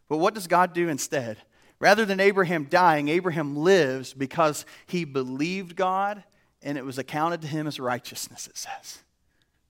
[0.09, 1.37] But what does God do instead?
[1.79, 6.25] Rather than Abraham dying, Abraham lives because he believed God
[6.61, 9.03] and it was accounted to him as righteousness, it says.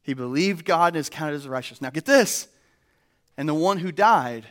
[0.01, 1.79] He believed God and is counted as righteous.
[1.79, 2.47] Now get this.
[3.37, 4.47] And the one who died,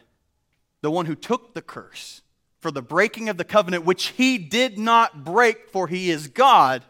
[0.80, 2.22] the one who took the curse
[2.60, 6.82] for the breaking of the covenant, which he did not break, for he is God,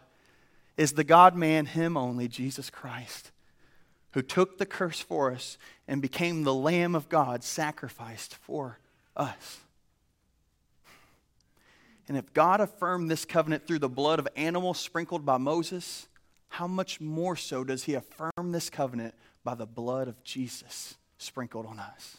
[0.76, 3.30] is the God man, him only, Jesus Christ,
[4.12, 8.78] who took the curse for us and became the Lamb of God sacrificed for
[9.16, 9.58] us.
[12.06, 16.08] And if God affirmed this covenant through the blood of animals sprinkled by Moses,
[16.48, 19.14] how much more so does he affirm this covenant
[19.44, 22.16] by the blood of Jesus sprinkled on us?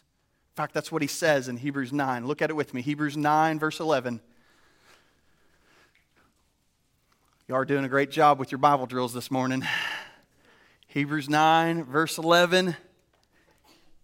[0.59, 2.27] Fact, that's what he says in Hebrews 9.
[2.27, 2.81] Look at it with me.
[2.81, 4.19] Hebrews 9, verse 11.
[7.47, 9.63] You are doing a great job with your Bible drills this morning.
[10.87, 12.75] Hebrews 9, verse 11.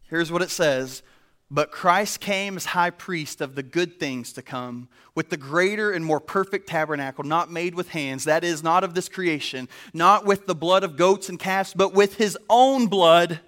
[0.03, 1.03] Here's what it says
[1.51, 5.91] but Christ came as high priest of the good things to come, with the greater
[5.91, 10.25] and more perfect tabernacle, not made with hands, that is, not of this creation, not
[10.25, 13.41] with the blood of goats and calves, but with his own blood.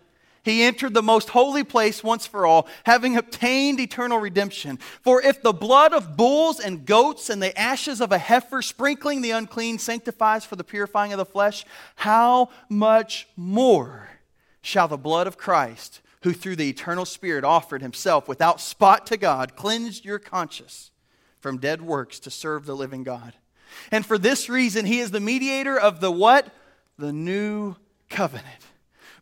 [0.47, 4.77] He entered the most holy place once for all, having obtained eternal redemption.
[5.01, 9.21] For if the blood of bulls and goats and the ashes of a heifer sprinkling
[9.21, 11.65] the unclean sanctifies for the purifying of the flesh,
[11.97, 14.07] how much more
[14.61, 15.99] shall the blood of Christ?
[16.23, 20.91] who through the eternal Spirit offered himself without spot to God, cleanse your conscience
[21.39, 23.33] from dead works to serve the living God.
[23.91, 26.51] And for this reason, he is the mediator of the what?
[26.97, 27.75] The new
[28.09, 28.65] covenant.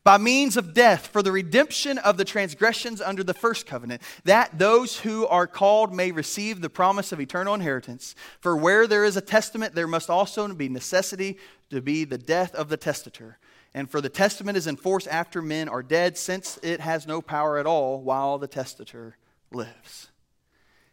[0.06, 4.60] By means of death, for the redemption of the transgressions under the first covenant, that
[4.60, 8.14] those who are called may receive the promise of eternal inheritance.
[8.39, 11.39] For where there is a testament, there must also be necessity
[11.72, 13.39] to be the death of the testator.
[13.74, 17.20] And for the testament is in force after men are dead, since it has no
[17.20, 19.18] power at all while the testator
[19.51, 20.12] lives.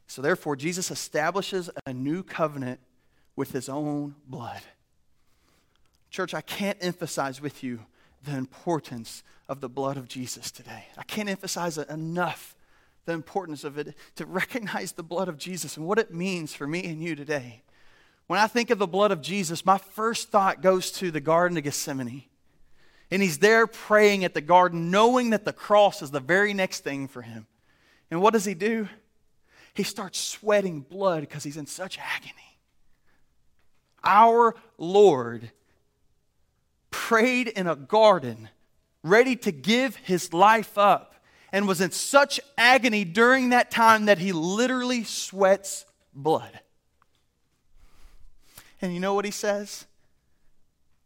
[0.07, 2.81] So therefore, Jesus establishes a new covenant
[3.37, 4.63] with his own blood.
[6.09, 7.81] Church, I can't emphasize with you
[8.25, 10.87] the importance of the blood of Jesus today.
[10.97, 12.57] I can't emphasize enough
[13.05, 16.67] the importance of it to recognize the blood of Jesus and what it means for
[16.67, 17.63] me and you today.
[18.29, 21.59] When I think of the blood of Jesus, my first thought goes to the Garden
[21.59, 22.25] of Gethsemane.
[23.11, 26.81] And he's there praying at the garden, knowing that the cross is the very next
[26.81, 27.47] thing for him.
[28.11, 28.89] And what does he do?
[29.75, 32.59] he starts sweating blood because he's in such agony.
[34.05, 35.51] Our Lord
[36.93, 38.49] prayed in a garden,
[39.03, 41.17] ready to give his life up,
[41.51, 45.85] and was in such agony during that time that he literally sweats
[46.15, 46.61] blood.
[48.81, 49.87] And you know what he says?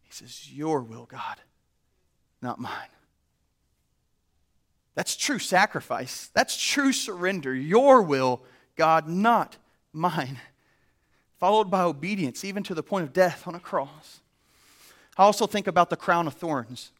[0.02, 1.40] He says, Your will, God,
[2.42, 2.88] not mine.
[4.94, 6.30] That's true sacrifice.
[6.32, 7.54] That's true surrender.
[7.54, 8.42] Your will,
[8.76, 9.58] God, not
[9.92, 10.40] mine.
[11.38, 14.20] Followed by obedience, even to the point of death on a cross.
[15.16, 16.92] I also think about the crown of thorns.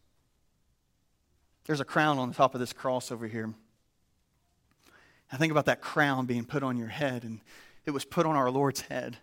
[1.66, 3.52] There's a crown on the top of this cross over here.
[5.32, 7.40] I think about that crown being put on your head, and
[7.84, 9.18] it was put on our Lord's head.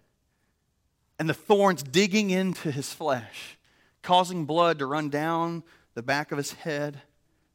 [1.17, 3.57] And the thorns digging into his flesh,
[4.01, 5.63] causing blood to run down
[5.93, 7.01] the back of his head,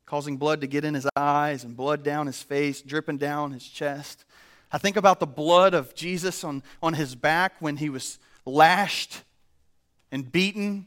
[0.07, 3.69] causing blood to get in his eyes and blood down his face, dripping down his
[3.69, 4.25] chest.
[4.73, 9.23] I think about the blood of Jesus on, on his back when he was lashed
[10.11, 10.87] and beaten,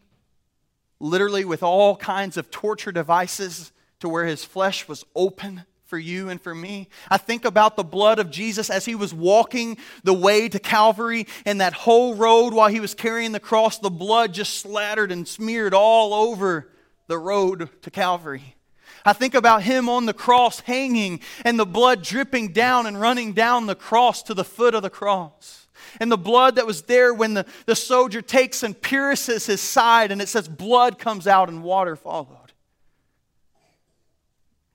[1.01, 6.29] literally with all kinds of torture devices to where his flesh was open for you
[6.29, 6.87] and for me.
[7.09, 11.27] I think about the blood of Jesus as he was walking the way to Calvary
[11.45, 15.27] and that whole road while he was carrying the cross, the blood just splattered and
[15.27, 16.69] smeared all over
[17.07, 18.55] the road to Calvary.
[19.03, 23.33] I think about him on the cross hanging and the blood dripping down and running
[23.33, 25.60] down the cross to the foot of the cross.
[25.99, 30.11] And the blood that was there when the, the soldier takes and pierces his side
[30.11, 32.37] and it says blood comes out and water followed.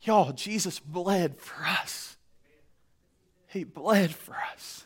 [0.03, 2.17] Y'all, Jesus bled for us.
[3.49, 4.85] He bled for us.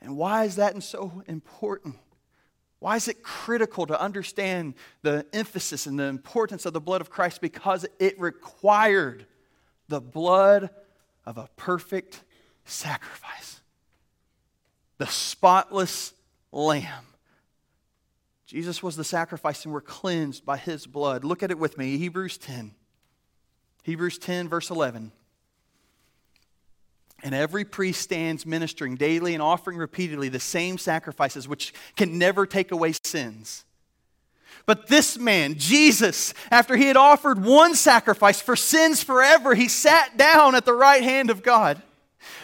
[0.00, 1.96] And why is that so important?
[2.80, 7.10] Why is it critical to understand the emphasis and the importance of the blood of
[7.10, 7.40] Christ?
[7.40, 9.26] Because it required
[9.88, 10.70] the blood
[11.26, 12.22] of a perfect
[12.64, 13.57] sacrifice,
[14.98, 16.12] the spotless
[16.52, 17.04] lamb.
[18.46, 21.22] Jesus was the sacrifice, and we're cleansed by his blood.
[21.24, 22.72] Look at it with me Hebrews 10.
[23.84, 25.12] Hebrews 10, verse 11.
[27.22, 32.46] And every priest stands ministering daily and offering repeatedly the same sacrifices, which can never
[32.46, 33.64] take away sins.
[34.66, 40.16] But this man, Jesus, after he had offered one sacrifice for sins forever, he sat
[40.16, 41.82] down at the right hand of God.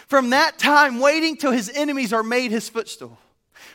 [0.07, 3.17] From that time, waiting till his enemies are made his footstool.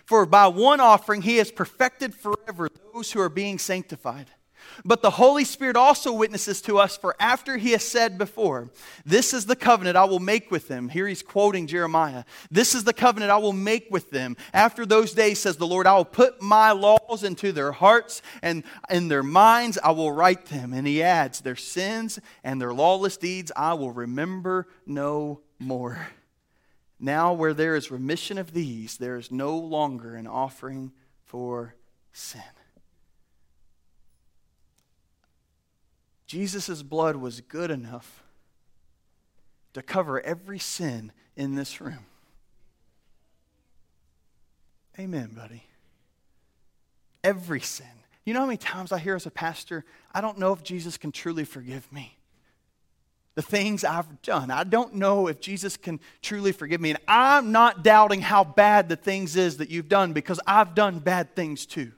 [0.05, 4.31] For by one offering he has perfected forever those who are being sanctified.
[4.85, 8.71] But the Holy Spirit also witnesses to us, for after he has said before,
[9.05, 10.89] This is the covenant I will make with them.
[10.89, 12.25] Here he's quoting Jeremiah.
[12.51, 14.37] This is the covenant I will make with them.
[14.53, 18.65] After those days, says the Lord, I will put my laws into their hearts, and
[18.89, 20.73] in their minds I will write them.
[20.73, 26.09] And he adds, Their sins and their lawless deeds I will remember no more.
[26.99, 30.93] Now, where there is remission of these, there is no longer an offering
[31.25, 31.75] for
[32.13, 32.43] sin.
[36.27, 38.23] Jesus' blood was good enough
[39.73, 42.07] to cover every sin in this room.
[44.99, 45.65] Amen, buddy.
[47.25, 47.87] Every sin.
[48.25, 50.97] You know how many times I hear as a pastor, I don't know if Jesus
[50.97, 52.20] can truly forgive me.
[53.41, 54.51] The things I've done.
[54.51, 56.91] I don't know if Jesus can truly forgive me.
[56.91, 60.99] And I'm not doubting how bad the things is that you've done because I've done
[60.99, 61.93] bad things too.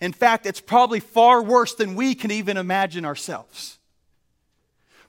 [0.00, 3.78] In fact, it's probably far worse than we can even imagine ourselves.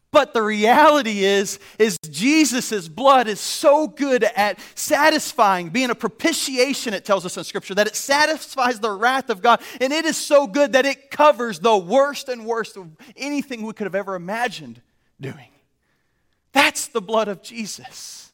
[0.09, 6.95] But the reality is, is Jesus' blood is so good at satisfying, being a propitiation,
[6.95, 9.61] it tells us in Scripture, that it satisfies the wrath of God.
[9.79, 13.73] And it is so good that it covers the worst and worst of anything we
[13.73, 14.81] could have ever imagined
[15.19, 15.49] doing.
[16.51, 18.31] That's the blood of Jesus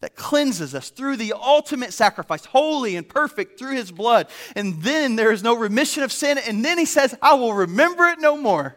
[0.00, 4.28] that cleanses us through the ultimate sacrifice, holy and perfect through his blood.
[4.54, 6.38] And then there is no remission of sin.
[6.38, 8.76] And then he says, I will remember it no more.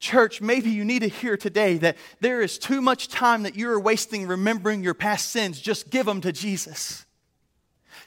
[0.00, 3.70] Church, maybe you need to hear today that there is too much time that you
[3.70, 5.60] are wasting remembering your past sins.
[5.60, 7.04] Just give them to Jesus.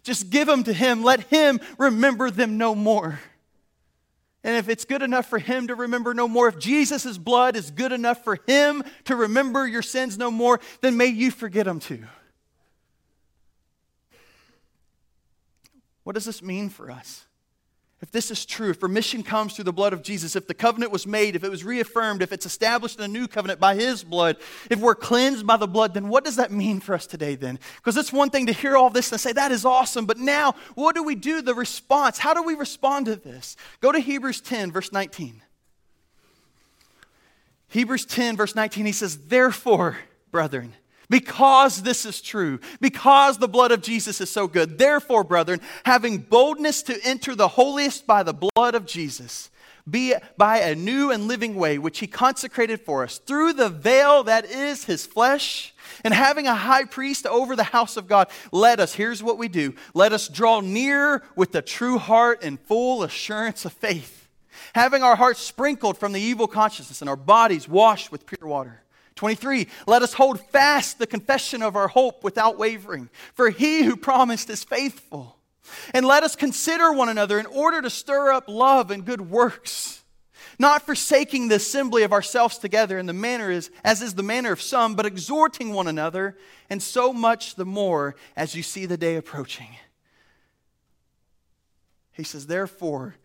[0.04, 1.04] Just give them to him.
[1.04, 3.20] Let him remember them no more.
[4.44, 7.70] And if it's good enough for him to remember no more, if Jesus' blood is
[7.70, 11.80] good enough for him to remember your sins no more, then may you forget them
[11.80, 12.06] too.
[16.04, 17.27] What does this mean for us?
[18.00, 20.92] If this is true, if remission comes through the blood of Jesus, if the covenant
[20.92, 24.04] was made, if it was reaffirmed, if it's established in a new covenant by his
[24.04, 24.38] blood,
[24.70, 27.58] if we're cleansed by the blood, then what does that mean for us today then?
[27.78, 30.54] Because it's one thing to hear all this and say, that is awesome, but now
[30.76, 31.42] what do we do?
[31.42, 33.56] The response, how do we respond to this?
[33.82, 35.42] Go to Hebrews 10, verse 19.
[37.70, 39.98] Hebrews 10, verse 19, he says, Therefore,
[40.32, 40.74] brethren,
[41.10, 44.78] Because this is true, because the blood of Jesus is so good.
[44.78, 49.50] Therefore, brethren, having boldness to enter the holiest by the blood of Jesus,
[49.90, 54.24] be by a new and living way which he consecrated for us through the veil
[54.24, 58.80] that is his flesh and having a high priest over the house of god let
[58.80, 63.04] us here's what we do let us draw near with a true heart and full
[63.04, 64.28] assurance of faith
[64.76, 68.84] having our hearts sprinkled from the evil consciousness and our bodies washed with pure water
[69.18, 73.98] 23 let us hold fast the confession of our hope without wavering for he who
[73.98, 75.38] promised is faithful
[75.94, 80.04] and let us consider one another in order to stir up love and good works,
[80.60, 84.52] not forsaking the assembly of ourselves together in the manner is, as is the manner
[84.52, 86.38] of some, but exhorting one another,
[86.70, 89.70] and so much the more as you see the day approaching.
[92.14, 93.16] He says, Therefore,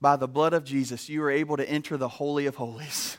[0.00, 3.18] by the blood of Jesus, you are able to enter the Holy of Holies.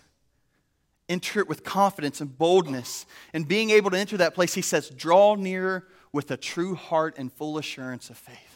[1.10, 3.06] Enter it with confidence and boldness.
[3.34, 7.16] And being able to enter that place, he says, draw near with a true heart
[7.18, 8.54] and full assurance of faith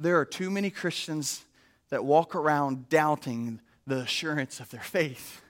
[0.00, 1.44] there are too many Christians
[1.90, 5.42] that walk around doubting the assurance of their faith.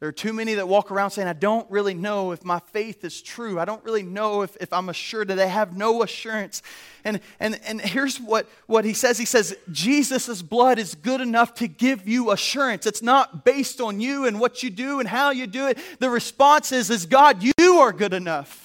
[0.00, 3.04] There are too many that walk around saying, I don't really know if my faith
[3.04, 3.60] is true.
[3.60, 6.62] I don't really know if, if I'm assured they have no assurance.
[7.04, 11.54] And, and, and here's what, what he says He says, Jesus' blood is good enough
[11.54, 12.86] to give you assurance.
[12.86, 15.78] It's not based on you and what you do and how you do it.
[16.00, 18.63] The response is, is God, you are good enough.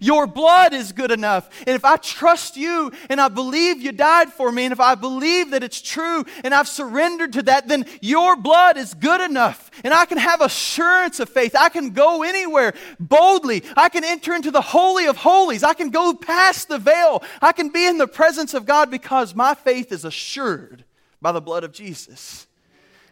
[0.00, 1.48] Your blood is good enough.
[1.66, 4.94] And if I trust you and I believe you died for me, and if I
[4.94, 9.70] believe that it's true and I've surrendered to that, then your blood is good enough.
[9.84, 11.54] And I can have assurance of faith.
[11.54, 13.62] I can go anywhere boldly.
[13.76, 15.62] I can enter into the Holy of Holies.
[15.62, 17.22] I can go past the veil.
[17.40, 20.84] I can be in the presence of God because my faith is assured
[21.20, 22.46] by the blood of Jesus.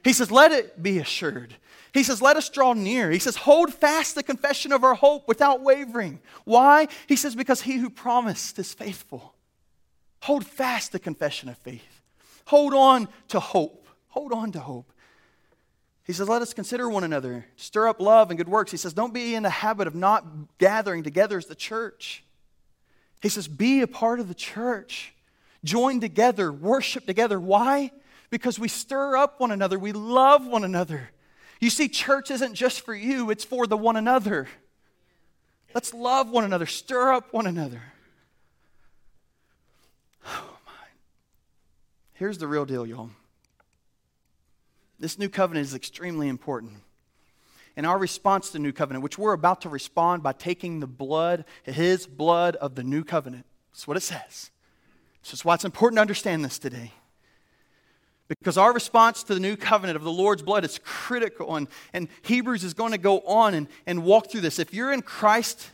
[0.04, 1.56] He says, Let it be assured.
[1.94, 3.10] He says, Let us draw near.
[3.12, 6.20] He says, Hold fast the confession of our hope without wavering.
[6.44, 6.88] Why?
[7.06, 9.32] He says, Because he who promised is faithful.
[10.22, 12.02] Hold fast the confession of faith.
[12.46, 13.86] Hold on to hope.
[14.08, 14.92] Hold on to hope.
[16.02, 18.72] He says, Let us consider one another, stir up love and good works.
[18.72, 20.26] He says, Don't be in the habit of not
[20.58, 22.24] gathering together as the church.
[23.22, 25.14] He says, Be a part of the church.
[25.62, 27.38] Join together, worship together.
[27.38, 27.92] Why?
[28.30, 31.10] Because we stir up one another, we love one another.
[31.64, 34.48] You see, church isn't just for you, it's for the one another.
[35.72, 37.80] Let's love one another, stir up one another.
[40.26, 40.72] Oh, my.
[42.12, 43.08] Here's the real deal, y'all.
[45.00, 46.74] This new covenant is extremely important.
[47.78, 50.86] And our response to the new covenant, which we're about to respond by taking the
[50.86, 53.46] blood, his blood of the new covenant.
[53.72, 54.50] That's what it says.
[55.22, 56.92] This is why it's important to understand this today.
[58.28, 61.56] Because our response to the new covenant of the Lord's blood is critical.
[61.56, 64.58] And, and Hebrews is going to go on and, and walk through this.
[64.58, 65.70] If you're in Christ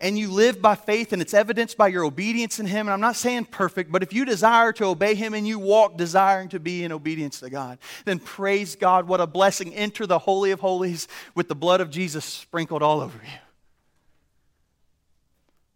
[0.00, 3.00] and you live by faith and it's evidenced by your obedience in Him, and I'm
[3.00, 6.60] not saying perfect, but if you desire to obey Him and you walk desiring to
[6.60, 9.08] be in obedience to God, then praise God.
[9.08, 9.74] What a blessing.
[9.74, 13.38] Enter the Holy of Holies with the blood of Jesus sprinkled all over you.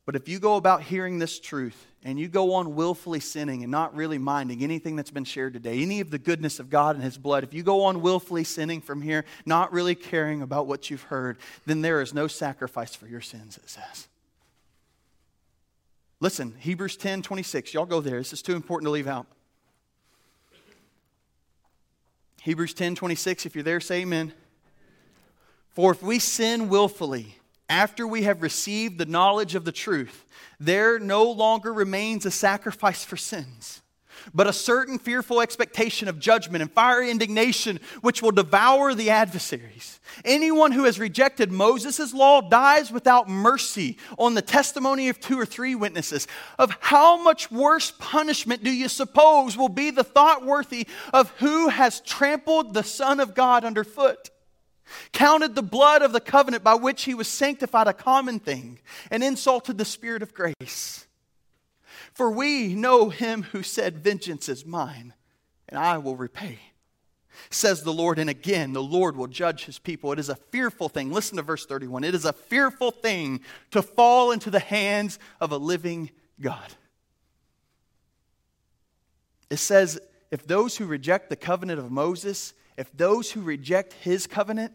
[0.06, 3.70] But if you go about hearing this truth and you go on willfully sinning and
[3.70, 7.02] not really minding anything that's been shared today, any of the goodness of God and
[7.02, 10.90] His blood, if you go on willfully sinning from here, not really caring about what
[10.90, 14.07] you've heard, then there is no sacrifice for your sins, it says.
[16.20, 17.74] Listen, Hebrews 10 26.
[17.74, 18.18] Y'all go there.
[18.18, 19.26] This is too important to leave out.
[22.42, 23.46] Hebrews 10 26.
[23.46, 24.32] If you're there, say amen.
[25.70, 27.36] For if we sin willfully,
[27.68, 30.24] after we have received the knowledge of the truth,
[30.60, 33.82] there no longer remains a sacrifice for sins,
[34.32, 40.00] but a certain fearful expectation of judgment and fiery indignation which will devour the adversaries.
[40.24, 45.46] Anyone who has rejected Moses' law dies without mercy on the testimony of two or
[45.46, 46.26] three witnesses.
[46.58, 51.68] Of how much worse punishment do you suppose will be the thought worthy of who
[51.68, 54.30] has trampled the Son of God underfoot?
[55.12, 58.78] Counted the blood of the covenant by which he was sanctified a common thing,
[59.11, 61.07] and insulted the Spirit of grace.
[62.12, 65.14] For we know him who said, Vengeance is mine,
[65.68, 66.59] and I will repay.
[67.51, 70.12] Says the Lord, and again, the Lord will judge his people.
[70.12, 71.12] It is a fearful thing.
[71.12, 72.05] Listen to verse 31.
[72.05, 73.41] It is a fearful thing
[73.72, 76.11] to fall into the hands of a living
[76.41, 76.72] God.
[79.51, 84.27] It says, if those who reject the covenant of Moses if those who reject his
[84.27, 84.72] covenant,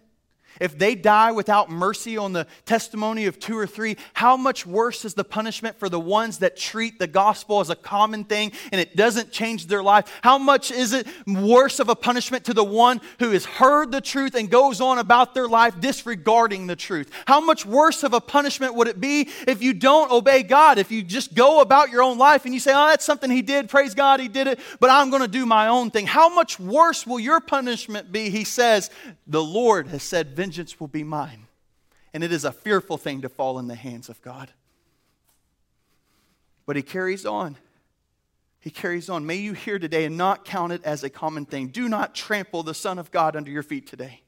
[0.60, 5.06] if they die without mercy on the testimony of two or three, how much worse
[5.06, 8.80] is the punishment for the ones that treat the gospel as a common thing and
[8.80, 10.20] it doesn't change their life?
[10.22, 14.02] How much is it worse of a punishment to the one who has heard the
[14.02, 17.12] truth and goes on about their life disregarding the truth?
[17.26, 20.78] How much worse of a punishment would it be if you don't obey God?
[20.78, 23.42] If you just go about your own life and you say, oh, that's something he
[23.42, 26.08] did, praise God, he did it, but I'm going to do my own thing.
[26.08, 28.30] How much worse will your punishment be?
[28.30, 28.90] He says,
[29.28, 31.48] the Lord has said, vengeance will be mine.
[32.14, 34.50] And it is a fearful thing to fall in the hands of God.
[36.66, 37.58] But he carries on.
[38.62, 39.26] He carries on.
[39.26, 41.68] May you hear today and not count it as a common thing.
[41.68, 44.22] Do not trample the Son of God under your feet today.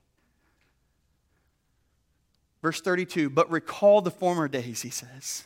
[2.62, 5.46] Verse 32 But recall the former days, he says.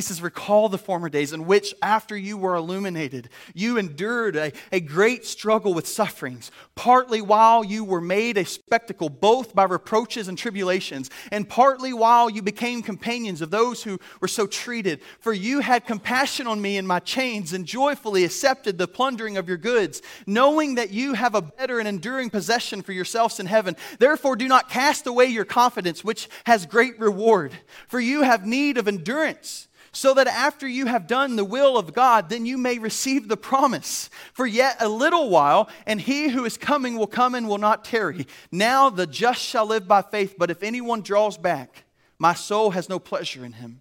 [0.00, 4.50] He says, Recall the former days in which, after you were illuminated, you endured a,
[4.72, 10.26] a great struggle with sufferings, partly while you were made a spectacle, both by reproaches
[10.26, 15.02] and tribulations, and partly while you became companions of those who were so treated.
[15.20, 19.48] For you had compassion on me in my chains, and joyfully accepted the plundering of
[19.48, 23.76] your goods, knowing that you have a better and enduring possession for yourselves in heaven.
[23.98, 27.52] Therefore, do not cast away your confidence, which has great reward,
[27.86, 31.92] for you have need of endurance so that after you have done the will of
[31.92, 34.08] God, then you may receive the promise.
[34.32, 37.84] For yet a little while, and he who is coming will come and will not
[37.84, 38.26] tarry.
[38.52, 41.84] Now the just shall live by faith, but if anyone draws back,
[42.18, 43.80] my soul has no pleasure in him.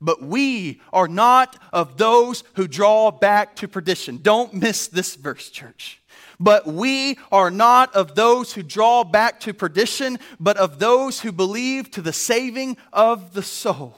[0.00, 4.20] But we are not of those who draw back to perdition.
[4.22, 6.00] Don't miss this verse, church.
[6.38, 11.32] But we are not of those who draw back to perdition, but of those who
[11.32, 13.94] believe to the saving of the soul.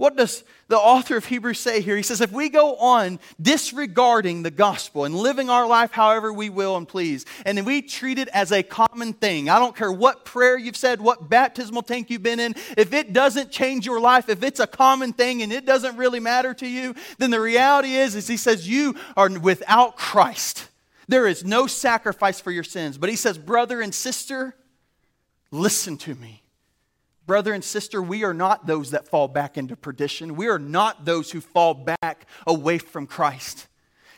[0.00, 1.94] What does the author of Hebrews say here?
[1.94, 6.48] He says, if we go on disregarding the gospel and living our life however we
[6.48, 10.24] will and please, and we treat it as a common thing, I don't care what
[10.24, 14.30] prayer you've said, what baptismal tank you've been in, if it doesn't change your life,
[14.30, 17.92] if it's a common thing and it doesn't really matter to you, then the reality
[17.92, 20.66] is, is he says, you are without Christ.
[21.08, 22.96] There is no sacrifice for your sins.
[22.96, 24.56] But he says, brother and sister,
[25.50, 26.42] listen to me.
[27.30, 30.34] Brother and sister, we are not those that fall back into perdition.
[30.34, 33.68] We are not those who fall back away from Christ.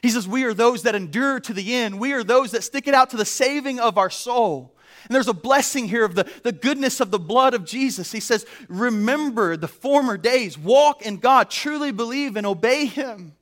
[0.01, 2.01] He says, We are those that endure to the end.
[2.01, 4.75] We are those that stick it out to the saving of our soul.
[5.05, 8.13] And there's a blessing here of the, the goodness of the blood of Jesus.
[8.13, 13.35] He says, Remember the former days, walk in God, truly believe and obey Him.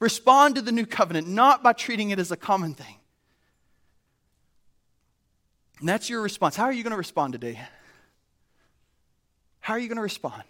[0.00, 2.96] Respond to the new covenant, not by treating it as a common thing.
[5.80, 6.56] And that's your response.
[6.56, 7.58] How are you going to respond today?
[9.66, 10.44] How are you going to respond?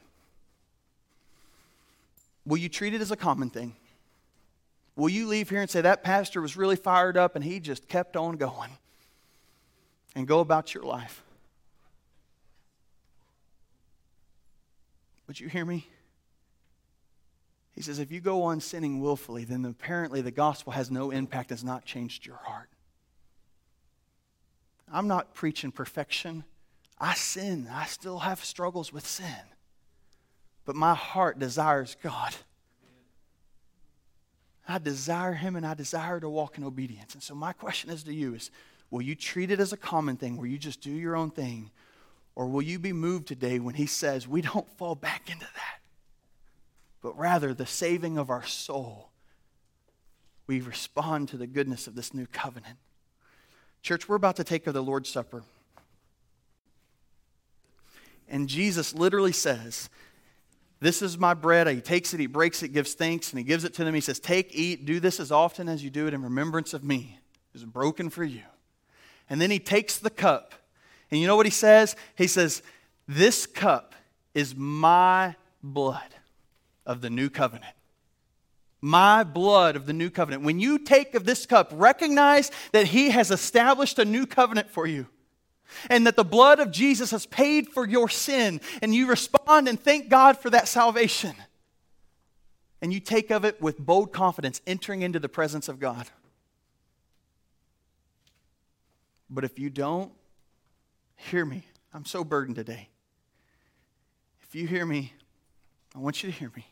[2.45, 3.75] Will you treat it as a common thing?
[4.95, 7.89] Will you leave here and say, that pastor was really fired up and he just
[7.89, 8.73] kept on going?
[10.15, 11.23] And go about your life?
[15.29, 15.87] Would you hear me?
[17.75, 21.49] He says, if you go on sinning willfully, then apparently the gospel has no impact,
[21.49, 22.69] has not changed your heart.
[24.93, 26.45] I'm not preaching perfection.
[26.99, 27.69] I sin.
[27.71, 29.43] I still have struggles with sin.
[30.65, 32.35] But my heart desires God.
[34.69, 37.15] I desire Him and I desire to walk in obedience.
[37.15, 38.51] And so, my question is to you is
[38.91, 41.71] will you treat it as a common thing where you just do your own thing?
[42.35, 45.81] Or will you be moved today when He says, we don't fall back into that,
[47.01, 49.11] but rather the saving of our soul?
[50.47, 52.79] We respond to the goodness of this new covenant.
[53.83, 55.43] Church, we're about to take of the Lord's Supper.
[58.29, 59.89] And Jesus literally says,
[60.81, 61.69] This is my bread.
[61.69, 63.95] He takes it, he breaks it, gives thanks, and he gives it to them.
[63.95, 66.83] He says, Take, eat, do this as often as you do it in remembrance of
[66.83, 67.19] me.
[67.23, 68.43] It was broken for you.
[69.29, 70.55] And then he takes the cup.
[71.11, 71.97] And you know what he says?
[72.17, 72.63] He says,
[73.07, 73.95] This cup
[74.35, 76.15] is my blood
[76.85, 77.73] of the new covenant.
[78.81, 80.43] My blood of the new covenant.
[80.43, 84.87] When you take of this cup, recognize that he has established a new covenant for
[84.87, 85.07] you
[85.89, 89.81] and that the blood of Jesus has paid for your sin, and you respond and
[89.81, 91.35] thank God for that salvation.
[92.83, 96.07] And you take of it with bold confidence, entering into the presence of God.
[99.29, 100.13] But if you don't,
[101.17, 101.65] hear me.
[101.93, 102.89] I'm so burdened today.
[104.43, 105.13] If you hear me,
[105.95, 106.67] I want you to hear me.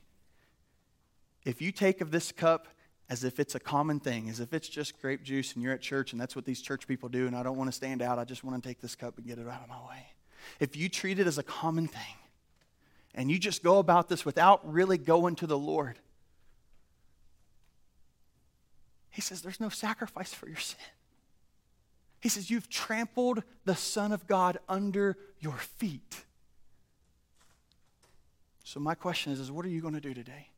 [1.45, 2.69] If you take of this cup
[3.15, 5.81] as if it's a common thing, as if it's just grape juice and you're at
[5.81, 8.19] church and that's what these church people do, and I don't want to stand out.
[8.19, 10.09] I just want to take this cup and get it out of my way.
[10.59, 12.17] If you treat it as a common thing
[13.15, 16.01] and you just go about this without really going to the Lord,
[19.11, 20.81] He says there's no sacrifice for your sin.
[22.21, 26.25] He says, You've trampled the Son of God under your feet.
[28.65, 30.49] So, my question is, is what are you going to do today?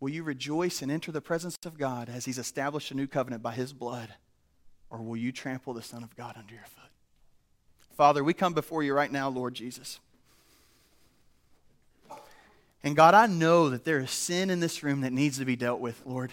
[0.00, 3.42] Will you rejoice and enter the presence of God as He's established a new covenant
[3.42, 4.10] by His blood?
[4.90, 6.90] Or will you trample the Son of God under your foot?
[7.96, 9.98] Father, we come before you right now, Lord Jesus.
[12.84, 15.56] And God, I know that there is sin in this room that needs to be
[15.56, 16.32] dealt with, Lord.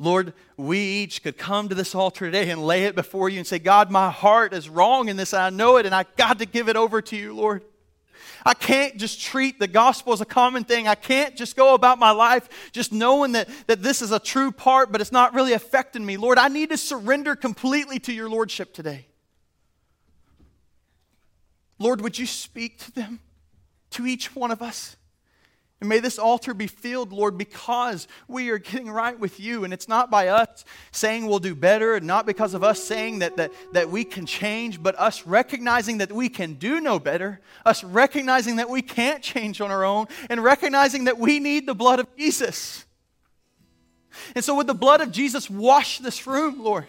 [0.00, 3.46] Lord, we each could come to this altar today and lay it before you and
[3.46, 5.32] say, God, my heart is wrong in this.
[5.32, 7.62] I know it, and I got to give it over to you, Lord.
[8.44, 10.88] I can't just treat the gospel as a common thing.
[10.88, 14.50] I can't just go about my life just knowing that, that this is a true
[14.50, 16.16] part, but it's not really affecting me.
[16.16, 19.06] Lord, I need to surrender completely to your lordship today.
[21.78, 23.20] Lord, would you speak to them,
[23.90, 24.96] to each one of us?
[25.82, 29.64] And may this altar be filled, Lord, because we are getting right with you.
[29.64, 33.18] And it's not by us saying we'll do better, and not because of us saying
[33.18, 37.40] that, that, that we can change, but us recognizing that we can do no better,
[37.66, 41.74] us recognizing that we can't change on our own, and recognizing that we need the
[41.74, 42.84] blood of Jesus.
[44.36, 46.86] And so, would the blood of Jesus wash this room, Lord?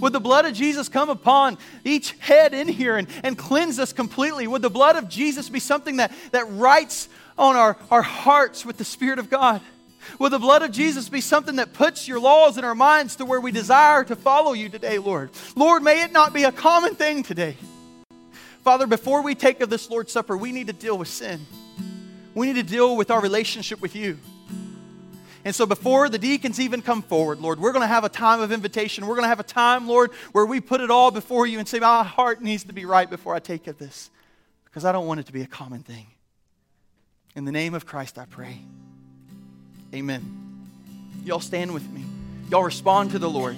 [0.00, 3.92] Would the blood of Jesus come upon each head in here and, and cleanse us
[3.92, 4.46] completely?
[4.46, 7.08] Would the blood of Jesus be something that, that writes
[7.38, 9.60] on our, our hearts with the Spirit of God?
[10.18, 13.24] Will the blood of Jesus be something that puts your laws in our minds to
[13.24, 15.30] where we desire to follow you today, Lord?
[15.54, 17.56] Lord, may it not be a common thing today.
[18.62, 21.46] Father, before we take of this Lord's Supper, we need to deal with sin.
[22.34, 24.18] We need to deal with our relationship with you.
[25.44, 28.40] And so, before the deacons even come forward, Lord, we're going to have a time
[28.40, 29.06] of invitation.
[29.06, 31.68] We're going to have a time, Lord, where we put it all before you and
[31.68, 34.10] say, My heart needs to be right before I take of this,
[34.64, 36.06] because I don't want it to be a common thing.
[37.36, 38.58] In the name of Christ, I pray.
[39.94, 40.22] Amen.
[41.22, 42.02] Y'all stand with me.
[42.50, 43.56] Y'all respond to the Lord.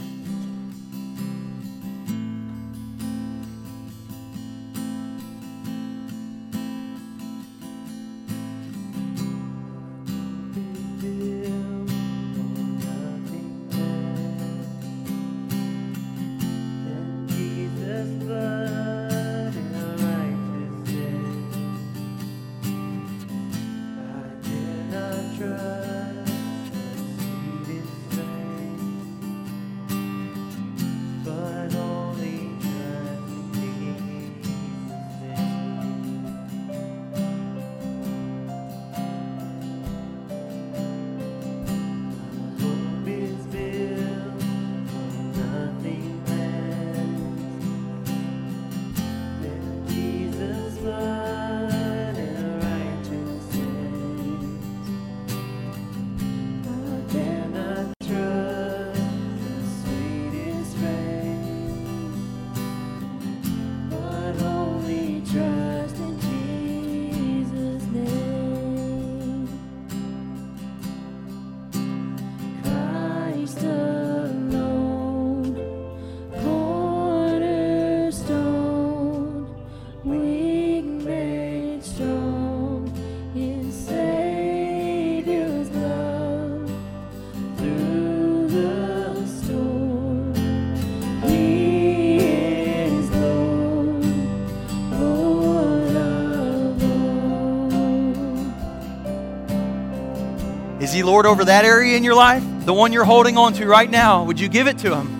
[100.88, 102.42] Is He Lord over that area in your life?
[102.64, 104.24] The one you're holding on to right now?
[104.24, 105.17] Would you give it to Him?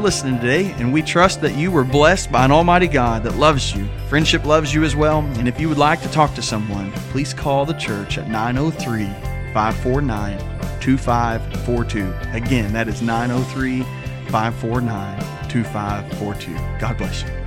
[0.00, 3.36] For listening today, and we trust that you were blessed by an Almighty God that
[3.36, 3.86] loves you.
[4.08, 7.34] Friendship loves you as well, and if you would like to talk to someone, please
[7.34, 9.04] call the church at 903
[9.52, 10.38] 549
[10.80, 12.14] 2542.
[12.32, 13.82] Again, that is 903
[14.30, 16.54] 549 2542.
[16.78, 17.39] God bless you.